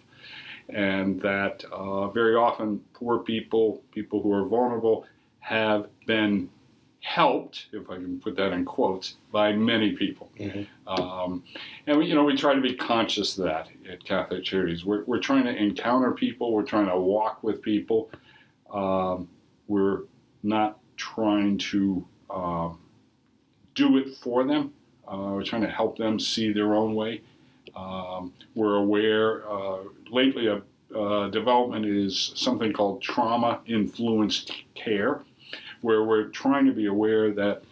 [0.69, 5.05] And that uh, very often poor people, people who are vulnerable,
[5.39, 6.49] have been
[7.01, 10.29] helped, if I can put that in quotes, by many people.
[10.37, 10.67] Mhm.
[10.85, 11.43] Um,
[11.87, 14.85] and we, you know, we try to be conscious of that at Catholic Charities.
[14.85, 16.51] We're, we're trying to encounter people.
[16.51, 18.11] We're trying to walk with people.
[18.71, 19.29] Um,
[19.67, 20.01] we're
[20.43, 22.79] not trying to um,
[23.75, 24.73] do it for them.
[25.07, 27.21] Uh, we're trying to help them see their own way.
[27.75, 29.49] Um, we're aware.
[29.49, 30.61] Uh, lately, a
[30.95, 35.21] uh, development is something called trauma influenced care,
[35.81, 37.63] where we're trying to be aware that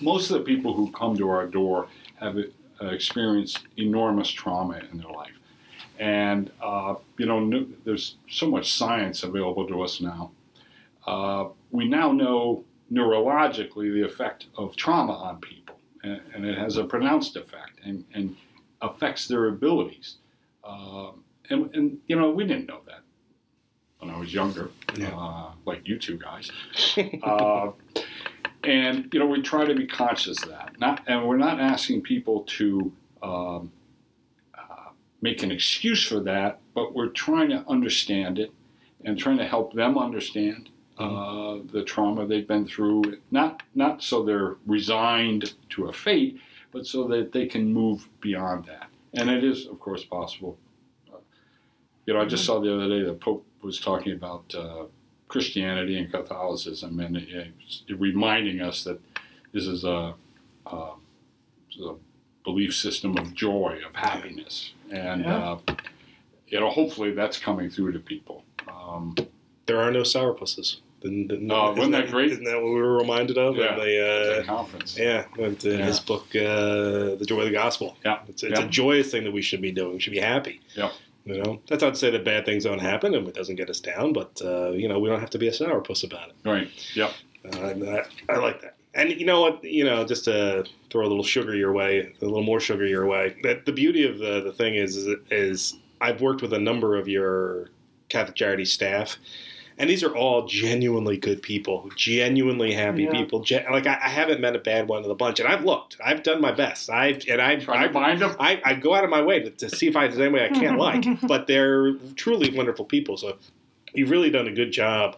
[0.00, 4.98] most of the people who come to our door have uh, experienced enormous trauma in
[4.98, 5.38] their life.
[5.98, 10.32] And, uh, you know, no, there's so much science available to us now.
[11.06, 16.76] Uh, we now know neurologically the effect of trauma on people, and, and it has
[16.76, 18.36] a pronounced effect and, and
[18.80, 20.16] affects their abilities.
[20.64, 23.01] Um, and, and, you know, we didn't know that
[24.02, 25.16] when I was younger, Yeah.
[25.16, 26.50] uh, like you two guys.
[27.22, 27.70] uh,
[28.64, 30.78] and you know, we try to be conscious of that.
[30.80, 33.70] Not, and we're not asking people to um,
[34.58, 38.52] uh, make an excuse for that, but we're trying to understand it
[39.04, 43.18] and trying to help them understand uh, the trauma they've been through.
[43.30, 46.40] Not not so they're resigned to a fate,
[46.72, 48.88] but so that they can move beyond that.
[49.14, 50.58] And it is, of course, possible.
[51.12, 51.18] Uh,
[52.06, 54.84] you know, I just saw the other day the Pope was talking about uh,
[55.28, 59.00] Christianity and Catholicism, and it, it's reminding us that
[59.52, 60.14] this is a,
[60.66, 61.94] a, a
[62.44, 65.52] belief system of joy, of happiness, and Yeah.
[65.52, 65.58] uh,
[66.48, 68.44] you know, hopefully that's coming through to people.
[68.68, 69.14] Um,
[69.66, 70.80] There are no sourpusses.
[71.00, 72.30] Didn't- didn't- Oh, wasn't that great?
[72.32, 73.56] Isn't that what we were reminded of?
[73.56, 73.74] Yeah.
[73.74, 74.98] in the, uh, the conference.
[74.98, 75.86] Yeah, in Yeah.
[75.86, 77.96] his book, uh, The Joy of the Gospel.
[78.04, 78.18] Yeah.
[78.28, 78.66] It's, it's Yeah.
[78.66, 79.94] a joyous thing that we should be doing.
[79.94, 80.60] We should be happy.
[80.76, 80.90] Yeah.
[81.24, 83.70] You know, that's not to say that bad things don't happen and it doesn't get
[83.70, 86.34] us down, but, uh, you know, we don't have to be a sourpuss about it.
[86.44, 86.68] Right.
[86.94, 87.12] Yep.
[87.44, 88.76] Uh, I, I like that.
[88.94, 89.64] And you know what?
[89.64, 93.06] You know, just to throw a little sugar your way, a little more sugar your
[93.06, 93.36] way.
[93.42, 96.96] That the beauty of the the thing is, is, is I've worked with a number
[96.96, 97.70] of your
[98.10, 99.16] Catholic Charity staff,
[99.78, 103.12] and these are all genuinely good people, genuinely happy Yeah.
[103.12, 103.40] people.
[103.40, 105.96] Gen- like I, I haven't met a bad one of the bunch, and I've looked,
[106.04, 106.90] I've done my best.
[106.90, 108.36] I've and I've, Trying I've find them.
[108.38, 110.44] I, I go out of my way to, to see if I, there's any way
[110.44, 113.16] I can't like, but they're truly wonderful people.
[113.16, 113.36] So
[113.94, 115.16] you've really done a good job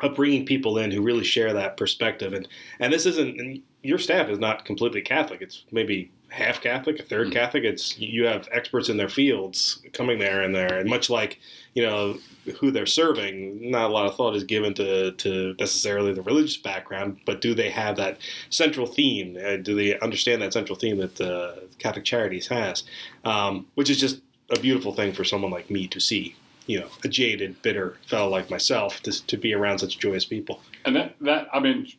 [0.00, 2.32] of bringing people in who really share that perspective.
[2.32, 2.46] And
[2.78, 5.40] and this isn't and your staff is not completely Catholic.
[5.42, 7.32] It's maybe half Catholic, a 3rd Mm.
[7.32, 7.64] Catholic.
[7.64, 11.38] It's you have experts in their fields coming there and there, and much like
[11.74, 12.18] you know
[12.52, 16.56] who they're serving, not a lot of thought is given to, to necessarily the religious
[16.56, 18.18] background, but do they have that
[18.50, 19.36] central theme?
[19.36, 22.84] Uh, do they understand that central theme that uh, Catholic Charities has?
[23.24, 26.34] Um, which is just a beautiful thing for someone like me to see.
[26.66, 30.60] You know, a jaded, bitter fellow like myself to, to be around such joyous people.
[30.84, 31.90] And that, that I mean,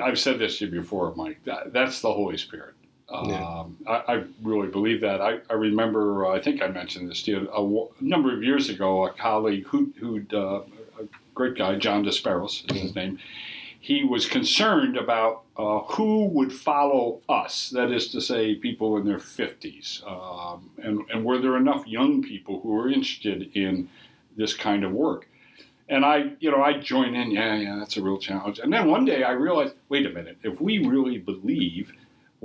[0.00, 1.40] I've said this to you before, Mike.
[1.44, 2.74] That, that's the Holy Spirit.
[3.10, 3.60] Yeah.
[3.60, 5.20] Um, I, I really believe that.
[5.20, 8.42] I, I remember, uh, I think I mentioned this to you a, wa- number of
[8.42, 9.06] years ago.
[9.06, 10.62] A colleague who, who'd uh,
[11.00, 13.18] a great guy, John Desperos is his name.
[13.78, 17.70] He was concerned about uh, who would follow us.
[17.70, 22.20] That is to say, people in their fifties, um, and and were there enough young
[22.20, 23.88] people who were interested in
[24.36, 25.28] this kind of work?
[25.88, 27.30] And I, you know, I join in.
[27.30, 28.58] Yeah, yeah, that's a real challenge.
[28.58, 31.92] And then one day I realized, wait a minute, if we really believe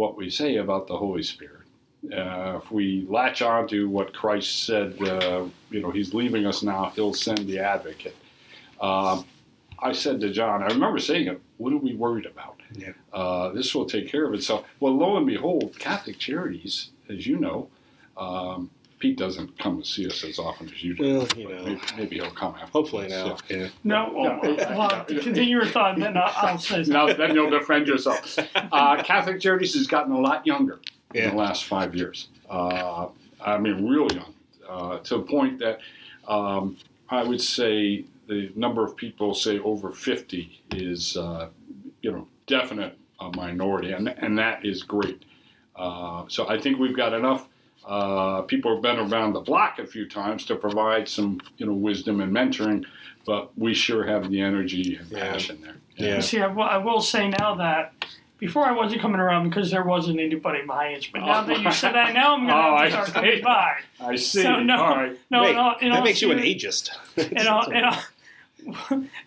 [0.01, 1.67] what we say about the Holy Spirit,
[2.11, 6.63] uh, if we latch on to what Christ said, uh, you know, He's leaving us
[6.63, 8.15] now, He'll send the Advocate.
[8.81, 9.25] Um,
[9.77, 11.39] I said to John, I remember saying it.
[11.57, 12.59] What are we worried about?
[12.73, 12.93] Yeah.
[13.13, 14.65] Uh, this will take care of itself.
[14.79, 17.69] Well, lo and behold, Catholic Charities, as you know,
[18.17, 21.17] um, Pete doesn't come to see us as often as you do.
[21.17, 21.63] Well, you know.
[21.63, 22.67] maybe, maybe he'll come after.
[22.71, 23.37] Hopefully this, now.
[23.49, 23.57] yeah.
[23.57, 23.67] Yeah.
[23.83, 24.77] No, well, Yeah.
[24.77, 26.93] well, continue your thought, and then I'll, I'll say something.
[26.93, 28.37] Now, then you'll defend yourself.
[28.71, 30.79] Uh, Catholic Charities has gotten a lot younger
[31.15, 32.29] in the last five years.
[32.49, 33.07] Uh,
[33.43, 34.33] I mean, real young,
[34.69, 35.79] uh, to the point that
[36.27, 36.77] um,
[37.09, 41.49] I would say the number of people, say over 50, is uh,
[42.01, 45.23] you know definite a minority, and and that is great.
[45.75, 47.47] Uh, so I think we've got enough.
[47.85, 51.73] Uh, people have been around the block a few times to provide some, you know,
[51.73, 52.85] wisdom and mentoring,
[53.25, 55.31] but we sure have the energy and Yeah.
[55.31, 55.75] passion there.
[55.97, 56.19] Yeah.
[56.21, 57.93] See, I will, say now that
[58.37, 61.71] before I wasn't coming around because there wasn't anybody my age, but now that you
[61.71, 63.41] said that, now I'm Oh, going to I have to start coming see.
[63.41, 63.73] by.
[63.99, 64.43] I see.
[64.43, 64.75] So, no.
[64.77, 65.19] All right.
[65.29, 66.89] No, Wait, in all, in that all makes you an ageist.
[67.31, 67.99] in all, in all,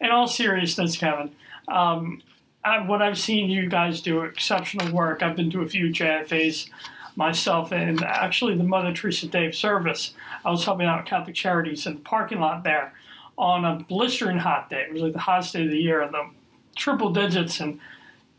[0.00, 1.30] in all seriousness, Kevin,
[1.68, 2.22] um,
[2.64, 5.22] I, what I've seen you guys do exceptional work.
[5.22, 6.68] I've been to a few JFAs
[7.16, 10.14] myself, and actually the Mother Teresa Day of Service.
[10.44, 12.92] I was helping out Catholic Charities in the parking lot there
[13.36, 14.82] on a blistering hot day.
[14.88, 16.30] It was like the hottest day of the year, the
[16.76, 17.80] triple digits, and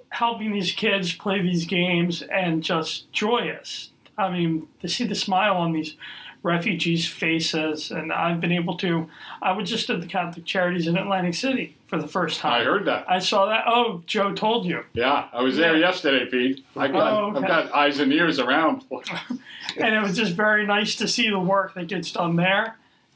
[0.10, 3.92] helping these kids play these games and just joyous.
[4.18, 5.96] I mean, to see the smile on these
[6.46, 9.10] refugees' faces, and I've been able to.
[9.42, 12.62] I was just at the Catholic Charities in Atlantic City for the first time.
[12.62, 13.04] I heard that.
[13.10, 13.64] I saw that.
[13.68, 15.88] Oh, Joe told you, Yeah, I was there Yeah.
[15.88, 16.64] yesterday, Pete.
[16.78, 17.40] I oh, got, Oh, okay.
[17.40, 18.84] I've got eyes and ears around.
[19.78, 22.76] and it was just very nice to see the work that gets done there.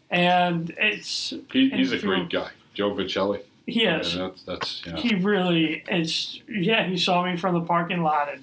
[0.09, 3.41] And it's He, he's a And through- great guy, Joe Vicelli.
[3.67, 4.15] he is.
[4.15, 4.95] Yeah, that's that's yeah.
[4.97, 6.41] He really is.
[6.49, 8.41] Yeah, he saw me from the parking lot, and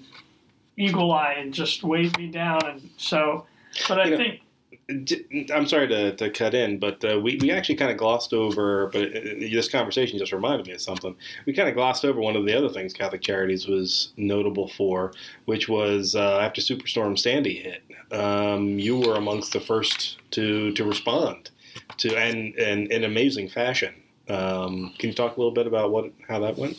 [0.77, 2.61] eagle eye and just waved me down.
[2.65, 3.47] And so,
[3.89, 4.43] but I You know, think D-
[4.89, 8.87] I'm sorry to, to cut in, but uh, we, we actually kind of glossed over,
[8.89, 11.17] but uh, this conversation just reminded me of something.
[11.45, 15.13] We kind of glossed over one of the other things Catholic Charities was notable for,
[15.47, 17.83] which was uh, after Superstorm Sandy hit,
[18.13, 21.51] um, you were amongst the first to, to respond
[21.99, 23.95] to and, and in amazing fashion.
[24.29, 26.79] Um, can you talk a little bit about what how that went?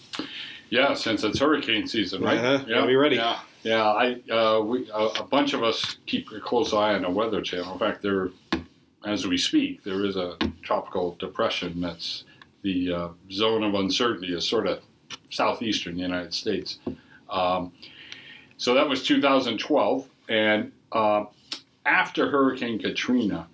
[0.69, 2.37] Yeah, since it's hurricane season, right?
[2.37, 2.65] Uh-huh.
[2.65, 3.15] Gotta be ready.
[3.15, 3.83] Yeah, yeah.
[3.83, 7.41] I uh, we a, a bunch of us keep a close eye on the Weather
[7.41, 7.73] Channel.
[7.73, 8.29] In fact, there,
[9.05, 12.23] as we speak, there is a tropical depression that's
[12.63, 14.81] the uh, zone of uncertainty is sort of
[15.29, 16.79] southeastern United States.
[17.29, 17.71] Um,
[18.57, 21.25] so that was 2012, and uh,
[21.85, 23.47] after Hurricane Katrina,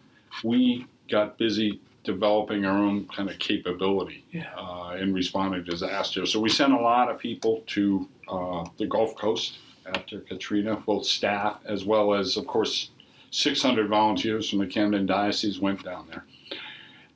[0.43, 6.25] we got busy developing our own kind of capability yeah, uh, in responding to disaster.
[6.25, 11.05] So we sent a lot of people to uh, the Gulf Coast after Katrina, both
[11.05, 12.89] staff as well as, of course,
[13.31, 16.25] 600 volunteers from the Camden Diocese went down there.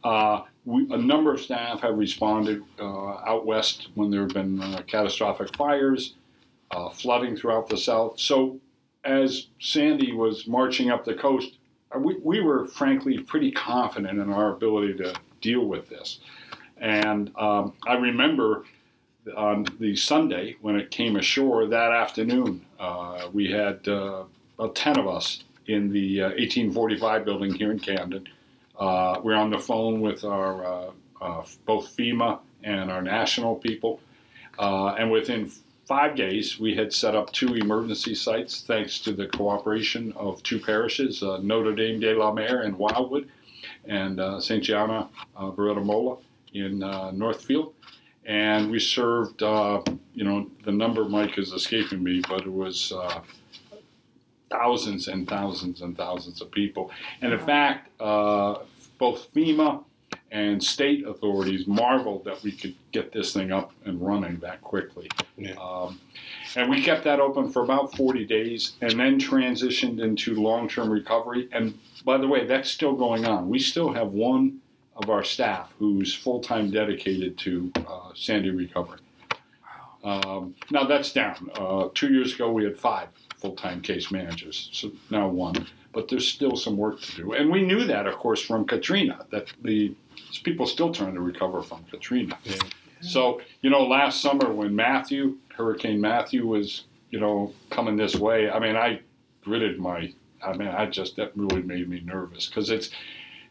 [0.04, 4.62] Uh, we, a number of staff have responded uh, out west when there have been
[4.62, 6.16] uh, catastrophic fires,
[6.72, 8.20] uh, flooding throughout the south.
[8.20, 8.60] So
[9.04, 11.58] as Sandy was marching up the coast,
[11.96, 16.20] uh, we, we were frankly pretty confident in our ability to deal with this.
[16.78, 18.66] And um, I remember
[19.36, 24.24] on the Sunday when it came ashore that afternoon, uh, we had uh,
[24.58, 28.28] about 10 of us in the uh, 1845 building here in Camden.
[28.78, 34.00] Uh, we're on the phone with our uh, uh, both FEMA and our national people.
[34.60, 35.52] And within
[35.86, 40.60] five days, we had set up two emergency sites thanks to the cooperation of two
[40.60, 43.30] parishes, Notre Dame de la Mer in Wildwood
[43.86, 44.64] and St.
[44.64, 46.18] Gianna uh, Beretta Molla
[46.54, 46.80] in
[47.18, 47.74] Northfield.
[48.28, 49.82] And we served, uh,
[50.14, 53.22] you know, the number, Mike, is escaping me, but it was uh,
[54.50, 56.92] thousands and thousands and thousands of people.
[57.22, 58.60] And in fact, uh,
[58.98, 59.84] both FEMA
[60.32, 65.10] and state authorities marveled that we could get this thing up and running that quickly.
[65.38, 65.54] Yeah.
[65.54, 66.02] Um,
[66.56, 70.90] and we kept that open for about 40 days and then transitioned into long term
[70.90, 71.48] recovery.
[71.54, 73.50] And by the way, that's still going on.
[73.50, 74.60] We still have one
[74.98, 79.00] of our staff who's full time dedicated to uh, Sandy recovery.
[80.04, 81.50] Um, now that's down.
[81.56, 85.68] Uh, two years ago, we had five full time case managers, so now one.
[85.94, 87.34] But there's still some work to do.
[87.34, 89.96] And we knew that, of course, from Katrina, that the
[90.44, 92.38] people still trying to recover from Katrina.
[92.44, 92.56] Yeah.
[93.02, 98.50] So, you know, last summer when Matthew, Hurricane Matthew, was, you know, coming this way,
[98.50, 99.02] I mean, I
[99.44, 102.90] gritted my, I mean, I just, that really made me nervous because it's,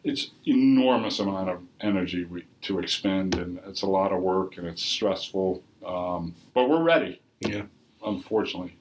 [0.07, 4.67] it's enormous amount of energy we, to expend and it's a lot of work and
[4.67, 5.63] it's stressful.
[5.85, 7.63] Um, but we're ready, Yeah.
[8.05, 8.77] unfortunately.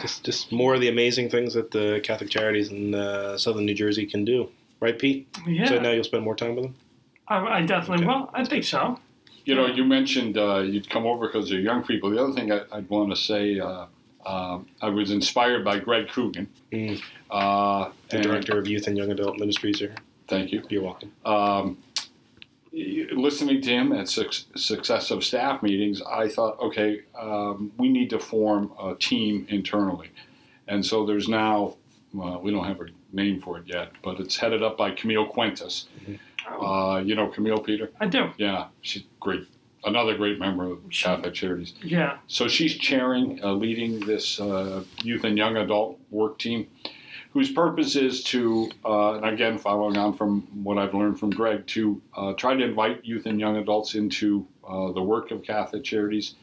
[0.00, 3.74] Just just more of the amazing things that the Catholic Charities in uh, southern New
[3.74, 4.48] Jersey can do.
[4.80, 5.28] Right, Pete?
[5.46, 5.68] yeah.
[5.68, 6.74] So now you'll spend more time with them?
[7.28, 8.14] I, I definitely Okay.
[8.18, 8.30] will.
[8.34, 8.98] I think so.
[9.44, 12.10] You know, you mentioned uh, you'd come over because they're young people.
[12.10, 13.86] The other thing I, I'd want to say, uh,
[14.26, 16.48] um I was inspired by Greg Coogan.
[16.72, 17.00] Mm.
[17.30, 19.94] Uh, The and- Director of Youth and Young Adult Ministries here.
[20.28, 20.62] Thank you.
[20.68, 21.12] You're welcome.
[21.24, 21.78] um,
[22.72, 28.18] listening to him at suc successive staff meetings, I thought, okay, um, we need to
[28.18, 30.10] form a team internally.
[30.68, 31.76] And so there's now,
[32.12, 35.26] well, we don't have a name for it yet, but it's headed up by Camille
[35.26, 35.88] Quintus.
[36.50, 37.90] Oh, Uh, you know Camille, Peter?
[38.00, 38.30] I do.
[38.36, 39.46] Yeah, she's great.
[39.84, 41.72] Another great member of Catholic Charities.
[41.82, 42.18] Yeah.
[42.26, 46.66] So she's chairing, uh, leading this uh, youth and young adult work team,
[47.32, 51.66] whose purpose is to, uh, and again, following on from what I've learned from Greg,
[51.68, 55.84] to uh, try to invite youth and young adults into uh, the work of Catholic
[55.84, 56.34] Charities,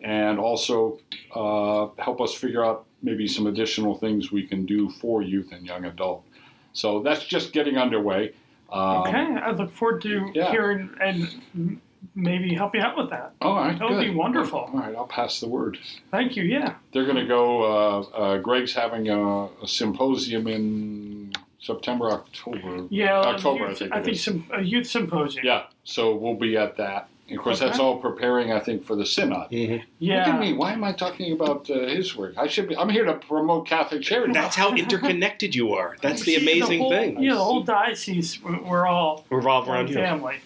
[0.00, 0.98] and also
[1.34, 5.66] uh, help us figure out maybe some additional things we can do for youth and
[5.66, 6.24] young adult.
[6.72, 8.32] So that's just getting underway.
[8.70, 9.16] Um, Okay.
[9.18, 10.50] I look forward to yeah.
[10.50, 11.80] hearing and
[12.16, 13.32] m- help you out with that.
[13.40, 14.70] All right, That would be wonderful.
[14.72, 15.78] All right, I'll pass the word.
[16.10, 16.44] Thank you.
[16.44, 16.74] Yeah.
[16.92, 17.62] They're going to go.
[17.62, 22.86] Uh, uh, Greg's having a, a symposium in September, October.
[22.90, 23.18] Yeah.
[23.20, 23.92] October, I think.
[23.92, 25.44] I think some a youth symposium.
[25.46, 27.08] Yeah, so we'll be at that.
[27.26, 29.50] And of course, that's all preparing, I think, for the synod.
[29.50, 29.82] Mm-hmm.
[29.98, 30.26] Yeah.
[30.26, 30.52] Look at me.
[30.52, 32.34] Why am I talking about uh, his work?
[32.36, 32.76] I should be.
[32.76, 34.34] I'm here to promote Catholic charity.
[34.34, 35.96] That's how interconnected you are.
[36.02, 37.22] That's the See, amazing whole, thing.
[37.22, 39.94] Yeah, the whole diocese, we- we're all Revolve one around you.
[39.94, 40.36] family.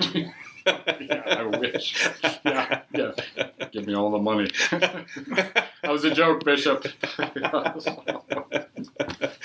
[1.00, 2.08] yeah, I wish.
[2.44, 3.12] Yeah, yeah.
[3.72, 4.50] Give me all the money.
[4.70, 6.86] that was a joke, Bishop.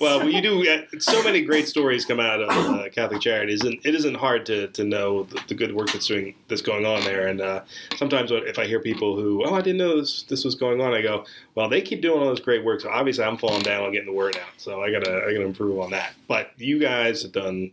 [0.00, 0.68] well, you do.
[0.68, 4.46] Uh, so many great stories come out of uh, Catholic Charities, and it isn't hard
[4.46, 7.26] to, to know the, the good work that's doing that's going on there.
[7.26, 7.62] And uh,
[7.96, 10.94] sometimes if I hear people who, oh, I didn't know this this was going on,
[10.94, 11.24] I go,
[11.54, 12.80] well, they keep doing all this great work.
[12.80, 14.48] So obviously, I'm falling down on getting the word out.
[14.58, 16.14] So I gotta I gotta improve on that.
[16.28, 17.72] But you guys have done.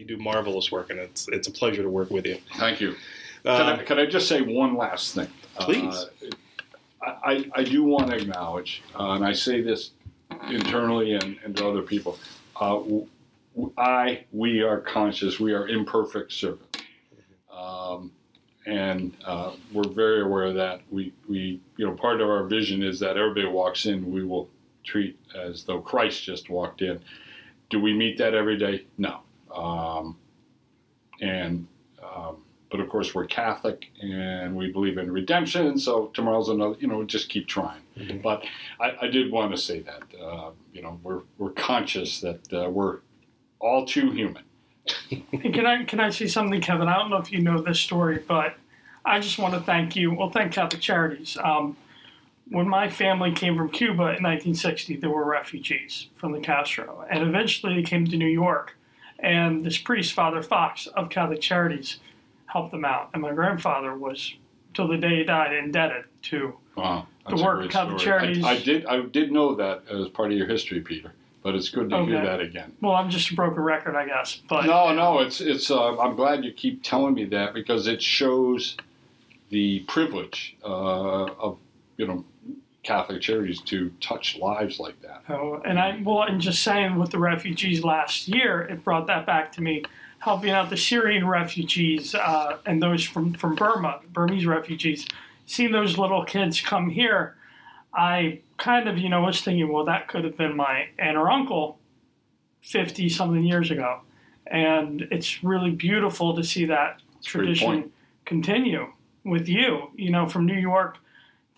[0.00, 2.38] You do marvelous work, and it's it's a pleasure to work with you.
[2.56, 2.94] Thank you.
[3.44, 5.28] Can, Uh, I, can I just say one last thing?
[5.56, 5.94] Please.
[7.04, 9.90] Uh, I, I do want to acknowledge, uh, and I say this
[10.48, 12.18] internally and, and to other people.
[12.58, 12.80] Uh,
[13.76, 16.78] I, we are conscious, we are imperfect servants.
[17.54, 18.10] Um,
[18.66, 20.80] and uh, we're very aware of that.
[20.90, 24.48] We, we, you know, part of our vision is that everybody walks in, we will
[24.84, 27.00] treat as though Christ just walked in.
[27.70, 28.84] Do we meet that every day?
[28.98, 29.20] No.
[29.54, 30.16] Um,
[31.20, 31.66] and
[32.02, 32.38] um,
[32.70, 35.76] but of course we're Catholic and we believe in redemption.
[35.78, 37.80] So tomorrow's another, you know, just keep trying.
[37.98, 38.22] Mhm.
[38.22, 38.44] But
[38.80, 42.70] I, I did want to say that, uh, you know, we're we're conscious that uh,
[42.70, 42.98] we're
[43.58, 44.44] all too human.
[45.10, 46.88] And can I can I say something, Kevin?
[46.88, 48.54] I don't know if you know this story, but
[49.04, 50.12] I just want to thank you.
[50.14, 51.36] Well, thank Catholic Charities.
[51.42, 51.76] Um,
[52.48, 57.22] when my family came from Cuba in 1960, there were refugees from the Castro, and
[57.22, 58.76] eventually they came to New York.
[59.22, 61.98] And this priest, Father Fox of Catholic Charities,
[62.46, 63.10] helped them out.
[63.12, 64.34] And my grandfather was,
[64.74, 68.44] till the day he died, indebted to Wow, The work of Catholic Charities.
[68.44, 71.12] I, I did I did know that as part of your history, Peter.
[71.42, 72.74] But it's good to hear that again.
[72.82, 74.42] Well, I'm just a broken record, I guess.
[74.48, 75.70] But No, no, it's it's.
[75.70, 78.76] Uh, I'm glad you keep telling me that because it shows
[79.48, 81.58] the privilege uh, of
[81.96, 82.24] you know
[82.82, 85.22] Catholic charities to touch lives like that.
[85.26, 89.26] So, and I well, and just saying with the refugees last year, it brought that
[89.26, 89.84] back to me,
[90.20, 95.06] helping out the Syrian refugees uh, and those from from Burma, Burmese refugees.
[95.44, 97.36] Seeing those little kids come here,
[97.92, 101.30] I kind of you know was thinking, well, that could have been my aunt or
[101.30, 101.78] uncle,
[102.62, 104.00] fifty something years ago,
[104.46, 107.92] and it's really beautiful to see that great tradition
[108.24, 108.90] continue
[109.22, 109.90] with you.
[109.96, 110.96] You know, from New York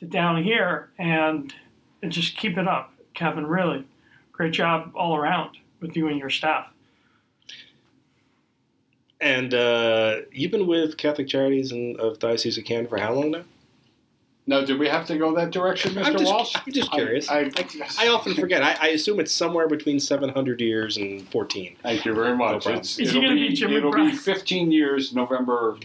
[0.03, 1.53] to down here, and
[2.09, 3.47] just keep it up, Kevin.
[3.47, 3.87] Really,
[4.33, 6.73] great job all around with you and your staff.
[9.21, 13.31] and uh, you've been with Catholic Charities and of Diocese of Camden for how long
[13.31, 13.45] now?
[14.45, 16.05] Now, did we have to go that direction, Mr.
[16.05, 16.57] I'm just, Walsh?
[16.57, 17.31] I'm just curious.
[17.31, 17.67] I, I,
[18.01, 18.61] I, often forget.
[18.61, 21.77] I, I assume it's somewhere between 700 years and 14.
[21.81, 22.65] Thank you very much.
[22.65, 22.81] problem.
[22.81, 25.77] It's, Is he it'll gonna be, be Jim it'll be 15 years, November.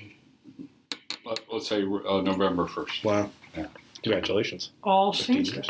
[1.24, 3.04] Let, let's say uh, November 1st.
[3.04, 3.30] Wow.
[3.56, 3.68] Yeah.
[4.10, 4.72] Congratulations.
[4.84, 5.54] All 15 saints.
[5.54, 5.68] years.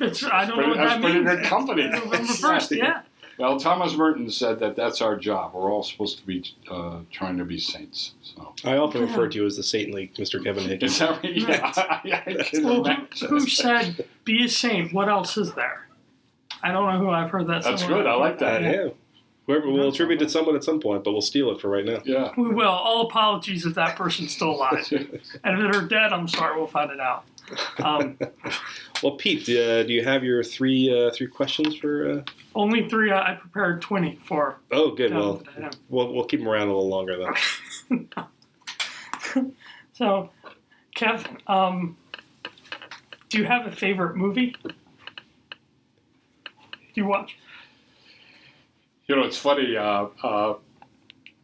[0.00, 1.28] It's, I don't know what that's that pretty means.
[1.36, 1.88] good company.
[1.88, 3.02] November first, yeah.
[3.38, 5.54] Well, Thomas Merton said that that's our job.
[5.54, 8.12] We're all supposed to be uh, trying to be saints.
[8.22, 10.42] So I often refer to you as the saintly Mr.
[10.42, 10.86] Kevin Hickey.
[10.86, 11.34] is that right?
[11.34, 13.28] Yeah, I, I can Well, who, imagine.
[13.28, 14.92] who said be a saint?
[14.92, 15.86] What else is there?
[16.62, 17.64] I don't know who I've heard that.
[17.64, 18.06] That's good.
[18.06, 18.62] I like that.
[18.62, 18.88] yeah.
[19.46, 21.84] Whoever, we'll attribute it to someone at some point, but we'll steal it for right
[21.84, 22.00] now.
[22.04, 22.30] Yeah.
[22.36, 22.68] We will.
[22.68, 24.86] All apologies if that person's still alive.
[24.92, 26.56] and if they're dead, I'm sorry.
[26.56, 27.24] We'll find it out.
[27.78, 28.18] Um,
[29.02, 32.08] Well, Pete, uh, do you have your three uh, three questions for?
[32.08, 32.22] Uh...
[32.54, 33.10] only three.
[33.10, 34.60] uh, I prepared 20 for.
[34.70, 35.10] Oh, good.
[35.10, 35.42] Kevin Well,
[35.88, 37.34] we'll we'll keep them around a little longer
[37.90, 38.08] then.
[39.94, 40.30] So,
[40.96, 41.96] Kev, um,
[43.28, 44.54] do you have a favorite movie?
[44.64, 44.72] Do
[46.94, 47.36] you watch?
[49.12, 49.76] You know, it's funny.
[49.76, 50.54] Uh, uh,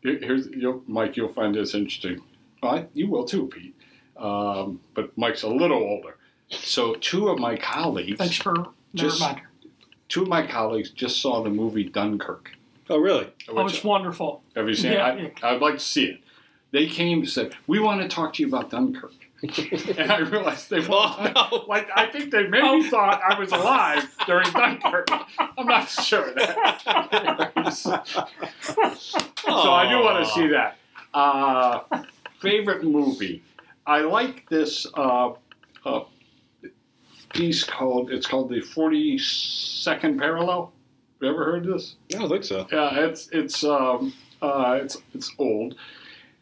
[0.02, 1.18] here's you'll, Mike.
[1.18, 2.22] You'll find this interesting.
[2.62, 3.76] Well, I, you will too, Pete.
[4.16, 6.16] Um, but Mike's a little older.
[6.48, 9.50] So two of my colleagues, Thanks for the Just- reminder.
[10.08, 12.52] two of my colleagues just saw the movie Dunkirk.
[12.88, 13.28] Oh, really?
[13.50, 14.42] Oh, it's wonderful.
[14.56, 15.34] have you seen yeah, it?
[15.42, 16.20] I, I'd like to see it.
[16.70, 19.27] They came and said, "We want to talk to you about Dunkirk,"
[19.98, 21.34] and I realized they Oh, want.
[21.34, 21.64] no.
[21.68, 22.82] Like I think they maybe Oh.
[22.90, 25.08] thought I was alive during Dunkirk.
[25.58, 27.72] I'm not sure that.
[27.74, 30.76] so I do want to see that.
[31.14, 31.80] Uh,
[32.40, 33.42] favorite movie?
[33.86, 35.32] I like this uh,
[35.84, 36.00] uh,
[37.32, 38.10] piece called.
[38.10, 40.72] It's called the Forty Second Parallel.
[41.20, 41.96] You ever heard of this?
[42.14, 42.66] I don't think so.
[42.70, 44.12] Yeah, it's it's um,
[44.42, 45.74] uh, it's it's old.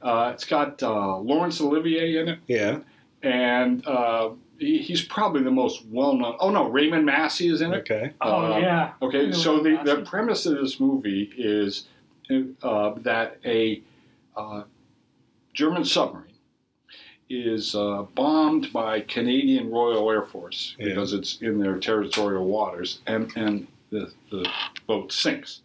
[0.03, 2.79] Uh, it's got uh, Laurence Olivier in it, Yeah.
[3.23, 6.37] and uh, he, he's probably the most well-known.
[6.41, 7.79] Oh no, Raymond Massey is in it.
[7.79, 8.13] Okay.
[8.21, 8.93] Oh, Uh, yeah.
[9.03, 11.87] Okay, so the, the premise of this movie is
[12.63, 13.83] uh, that a
[14.37, 14.63] uh,
[15.55, 16.25] German submarine
[17.29, 20.89] is uh, bombed by Canadian Royal Air Force Yeah.
[20.89, 24.49] because it's in their territorial waters, and and the, the
[24.87, 25.63] boat sinks.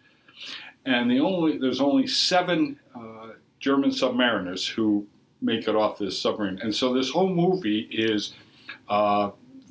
[0.86, 3.28] And the only there's only seven uh,
[3.62, 5.05] German submariners who
[5.41, 8.34] make it off this submarine, and so this whole movie is
[8.89, 9.30] uh,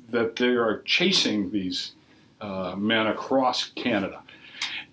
[0.09, 1.91] that they are chasing these
[2.39, 4.23] uh, men across Canada,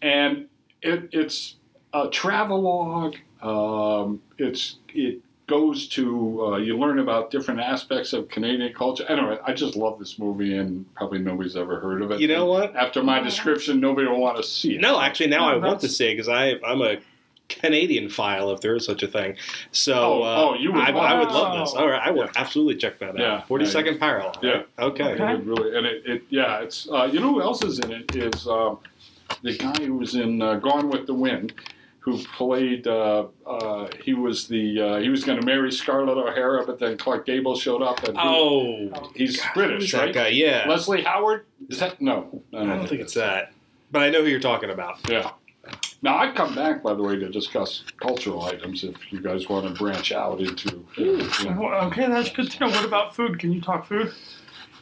[0.02, 0.46] and
[0.82, 1.56] it, it's
[1.94, 3.14] a travelogue.
[3.40, 9.04] Um, it's it goes to uh, you learn about different aspects of Canadian culture.
[9.08, 12.20] Anyway, I just love this movie, and probably nobody's ever heard of it.
[12.20, 12.74] You know what?
[12.76, 14.80] After my description, nobody will want to see it.
[14.80, 16.98] No, actually, now No, I want to that's- see because I'm a
[17.48, 19.34] Canadian file if there is such a thing.
[19.72, 21.74] So Oh, uh, oh, you would I, I would love this.
[21.74, 23.18] All right, I would absolutely check that out.
[23.18, 23.40] Yeah.
[23.42, 23.70] Forty Yeah.
[23.70, 24.34] second parallel.
[24.42, 24.62] Yeah.
[24.78, 25.04] Okay.
[25.14, 25.32] Okay.
[25.34, 28.14] It really, and it, it yeah, it's uh, you know who else is in it
[28.14, 28.78] is um,
[29.42, 31.54] the guy who was in uh, Gone with the Wind,
[32.00, 36.66] who played uh, uh, he was the uh, he was going to marry Scarlett O'Hara,
[36.66, 40.14] but then Clark Gable showed up and he- Oh, he's God, British, who's that right?
[40.14, 40.28] guy?
[40.28, 40.66] Yeah.
[40.68, 42.42] Leslie Howard is that no?
[42.54, 43.52] I don't think it's that,
[43.90, 44.98] but I know who you're talking about.
[45.08, 45.30] Yeah.
[46.00, 49.66] Now I'd come back, by the way, to discuss cultural items if you guys want
[49.66, 50.84] to branch out into.
[50.96, 51.72] you know.
[51.86, 52.68] Okay, that's good to know.
[52.70, 53.38] What about food?
[53.38, 54.12] Can you talk food?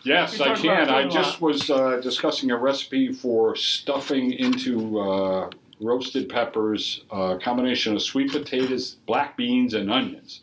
[0.05, 0.87] Yes, We I talked about can.
[0.89, 5.51] food I a just was uh, discussing a recipe for stuffing into uh,
[5.81, 10.43] roasted peppers, a combination of sweet potatoes, black beans, and onions.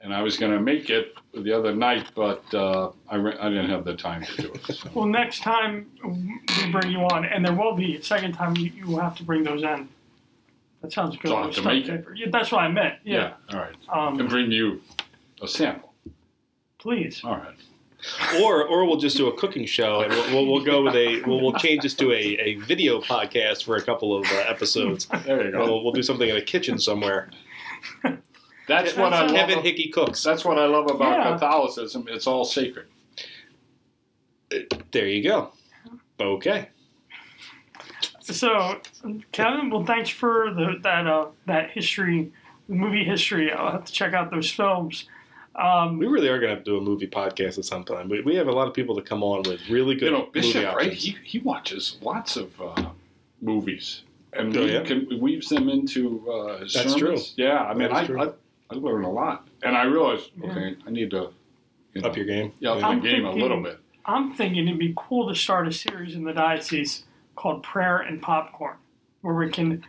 [0.00, 3.48] And I was going to make it the other night, but uh, I, re- I
[3.48, 4.74] didn't have the time to do it.
[4.74, 4.88] So.
[4.94, 8.70] Well, next time we bring you on, and there will be a second time you,
[8.70, 9.88] you will have to bring those in.
[10.82, 11.28] That sounds good.
[11.30, 11.90] So I have to stuffed make it?
[11.98, 12.14] paper.
[12.14, 12.94] Yeah, that's what I meant.
[13.04, 13.34] Yeah.
[13.52, 13.74] all right.
[13.92, 14.82] And Um, bring you
[15.42, 15.92] a sample.
[16.78, 17.22] please.
[17.24, 17.56] All right.
[18.42, 21.22] Or or we'll just do a cooking show and we'll, we'll, we'll go with a
[21.22, 25.06] we'll, we'll change this to a, a video podcast for a couple of uh, episodes.
[25.24, 25.64] There you go.
[25.64, 27.30] We'll, we'll do something in a kitchen somewhere.
[28.66, 29.30] That's what I love.
[29.34, 30.22] Kevin ab- Hickey cooks.
[30.22, 31.32] That's what I love about Yeah.
[31.32, 32.06] Catholicism.
[32.08, 32.86] It's all sacred.
[34.92, 35.50] There you go.
[36.20, 36.68] Okay.
[38.20, 38.80] So,
[39.32, 42.32] Kevin, well, thanks for the, that uh, that history,
[42.68, 43.52] movie history.
[43.52, 45.06] I'll have to check out those films.
[45.56, 48.08] Um, We really are going to have to do a movie podcast at some time.
[48.08, 50.28] We, we have a lot of people that come on with really good you know,
[50.32, 50.92] Bishop, movie right?
[50.92, 52.90] He, he watches lots of uh,
[53.42, 54.02] movies,
[54.32, 54.82] and Oh, we yeah?
[54.82, 57.34] can, weaves them into uh, his That's sermons.
[57.36, 58.20] Yeah, I mean, I, true.
[58.20, 58.32] I
[58.70, 60.50] I learn a lot, and I realized, Yeah.
[60.50, 61.30] okay, I need to
[61.94, 62.52] you know, Up your game.
[62.58, 62.82] yeah, up Yeah.
[62.86, 63.78] my I'm game a little bit.
[64.04, 67.04] I'm thinking it'd be cool to start a series in the diocese
[67.36, 68.76] called Prayer and Popcorn,
[69.20, 69.84] where we can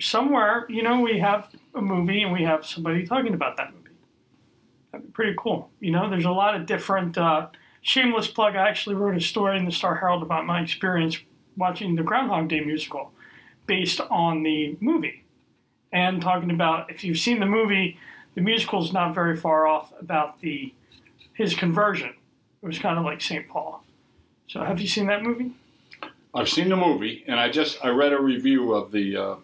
[0.00, 3.90] somewhere, you know, we have a movie and we have somebody talking about that movie.
[4.92, 5.70] That'd be pretty cool.
[5.80, 7.16] You know, there's a lot of different.
[7.16, 7.48] Uh,
[7.82, 8.56] shameless plug.
[8.56, 11.18] I actually wrote a story in the Star Herald about my experience
[11.56, 13.12] watching the Groundhog Day musical,
[13.66, 15.22] based on the movie,
[15.96, 17.98] and talking about if you've seen the movie,
[18.34, 20.72] the musical is not very far off about the
[21.32, 22.10] his conversion.
[22.62, 23.48] It was kind of like St.
[23.48, 23.82] Paul.
[24.48, 25.52] So, have you seen that movie?
[26.34, 29.34] I've seen the movie, and I just I read a review of the uh,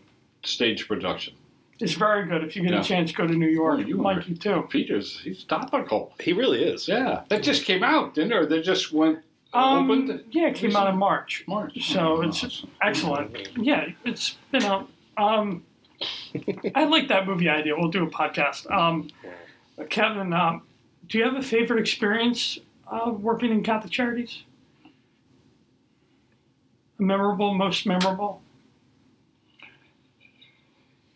[0.42, 1.34] stage production.
[1.80, 2.44] It's very good.
[2.44, 2.80] If you get Yeah.
[2.80, 3.78] a chance, go to New York.
[3.78, 4.66] Oh, you are- Mikey too.
[4.68, 6.12] Peter's he's topical.
[6.20, 6.86] He really is.
[6.86, 8.36] Yeah, that just came out, didn't it?
[8.36, 9.18] Or They just went
[9.54, 11.44] Um, opened yeah, it came out in March.
[11.48, 11.92] March.
[11.92, 12.70] So Oh, it's awesome.
[12.80, 13.30] excellent.
[13.56, 14.88] Yeah, it's been out.
[15.16, 15.64] Um,
[16.74, 17.74] I like that movie idea.
[17.76, 18.70] We'll do a podcast.
[18.70, 19.08] Um,
[19.90, 20.62] Kevin, um,
[21.08, 22.58] do you have a favorite experience
[22.90, 24.42] uh, working in Catholic Charities?
[26.98, 28.42] A memorable, most memorable?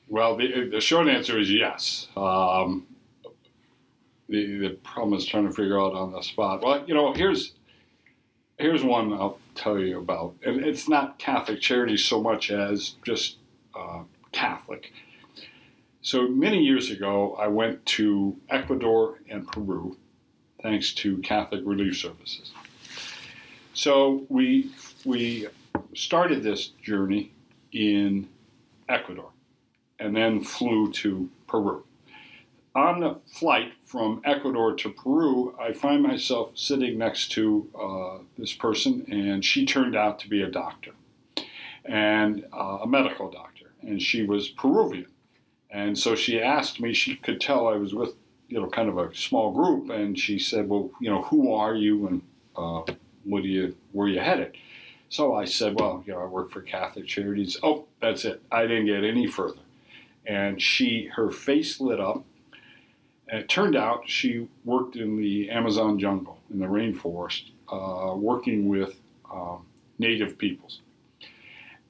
[0.09, 2.09] Well, the, the short answer is yes.
[2.17, 2.87] Um,
[4.29, 6.63] the the problem is trying to figure out on the spot.
[6.63, 7.55] Well, you know, here's
[8.59, 13.37] here's one I'll tell you about, and it's not Catholic charities so much as just
[13.75, 14.03] uh,
[14.37, 14.93] Catholic.
[16.03, 19.97] So many years ago, I went to Ecuador and Peru,
[20.63, 22.53] thanks to Catholic Relief Services.
[23.73, 24.71] So we
[25.07, 25.49] we
[25.95, 27.33] started this journey
[27.73, 28.29] in
[28.91, 29.31] Ecuador
[29.99, 31.85] and then flew to Peru.
[32.75, 38.53] On the flight from Ecuador to Peru, I find myself sitting next to uh, this
[38.53, 40.93] person, and she turned out to be a doctor,
[41.87, 43.56] and uh, a medical doctor,
[43.87, 45.07] and she was Peruvian.
[45.71, 48.15] And so she asked me, she could tell I was with,
[48.49, 51.75] you know, kind of a small group, and she said, Well, you know, who are
[51.75, 52.23] you and
[52.57, 52.83] uh,
[53.25, 54.57] what do you, where are you headed?
[55.09, 57.59] So I said, Well, you know, I work for Catholic Charities.
[57.63, 58.43] Oh, that's it.
[58.51, 59.59] I didn't get any further
[60.27, 62.25] and she her face lit up
[63.29, 68.69] and it turned out she worked in the amazon jungle in the rainforest uh, working
[68.69, 69.01] with
[69.33, 69.65] um,
[69.99, 70.81] native peoples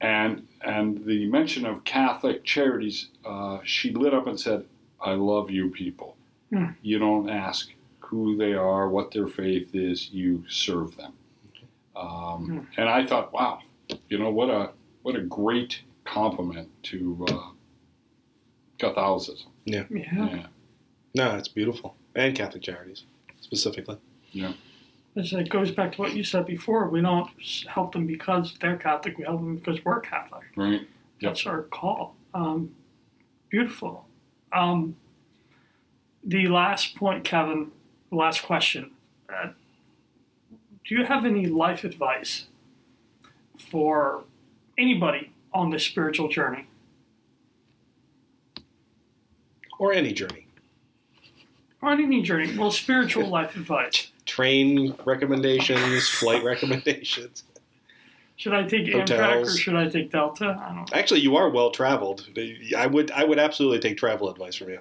[0.01, 4.63] and and the mention of catholic charities uh, she lit up and said
[5.01, 6.15] i love you people
[6.49, 6.67] Hmm.
[6.81, 11.11] you don't ask who they are what their faith is you serve them
[11.95, 13.59] um, and i thought wow
[14.09, 17.49] you know what a what a great compliment to uh,
[18.79, 19.49] Catholicism.
[19.65, 19.83] Yeah.
[19.89, 20.47] Yeah.
[21.15, 21.95] No, it's beautiful.
[22.15, 23.03] And Catholic charities,
[23.41, 23.97] specifically.
[25.17, 27.29] As it goes back to what you said before, we don't
[27.67, 29.17] help them because they're Catholic.
[29.17, 30.43] We help them because we're Catholic.
[30.55, 30.81] Right.
[30.81, 30.89] Yep.
[31.21, 32.15] That's our call.
[32.35, 32.75] Um,
[33.49, 34.05] beautiful.
[34.53, 34.95] Um,
[36.23, 37.71] the last point, Kevin.
[38.11, 38.91] The last question.
[39.27, 39.49] Uh,
[40.85, 42.45] do you have any life advice
[43.57, 44.23] for
[44.77, 46.67] anybody on this spiritual journey?
[49.79, 50.45] Or any journey.
[51.81, 52.55] Or any journey?
[52.55, 54.11] Well, spiritual life advice.
[54.27, 57.43] Train recommendations, flight recommendations.
[58.35, 60.59] Should I take Amtrak or should I take Delta?
[60.61, 60.85] I don't know.
[60.93, 62.27] Actually, you are well traveled.
[62.77, 64.79] I would I would absolutely take travel advice from you.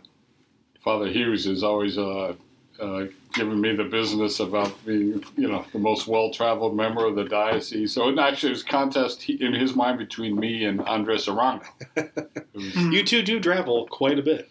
[0.82, 2.34] Father Hughes is always uh,
[2.80, 7.24] uh, giving me the business about being, you know, the most well-traveled member of the
[7.24, 7.92] diocese.
[7.92, 11.64] So it actually was a contest he- in his mind between me and Andres Aranda.
[11.97, 12.92] It was- Hmm.
[12.92, 14.49] You two do travel quite a bit.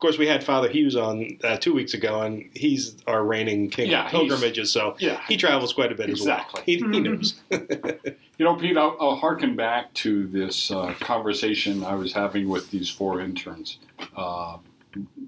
[0.00, 3.68] Of course, we had Father Hughes on uh, two weeks ago, and he's our reigning
[3.68, 5.20] king Yeah, of pilgrimages, so yeah.
[5.28, 6.62] he travels quite a bit Exactly.
[6.74, 6.90] as well.
[6.90, 7.04] He, he Mhm.
[7.04, 8.14] knows.
[8.38, 12.70] You know, Pete, I'll, I'll harken back to this uh, conversation I was having with
[12.70, 13.76] these four interns.
[14.16, 14.56] Uh,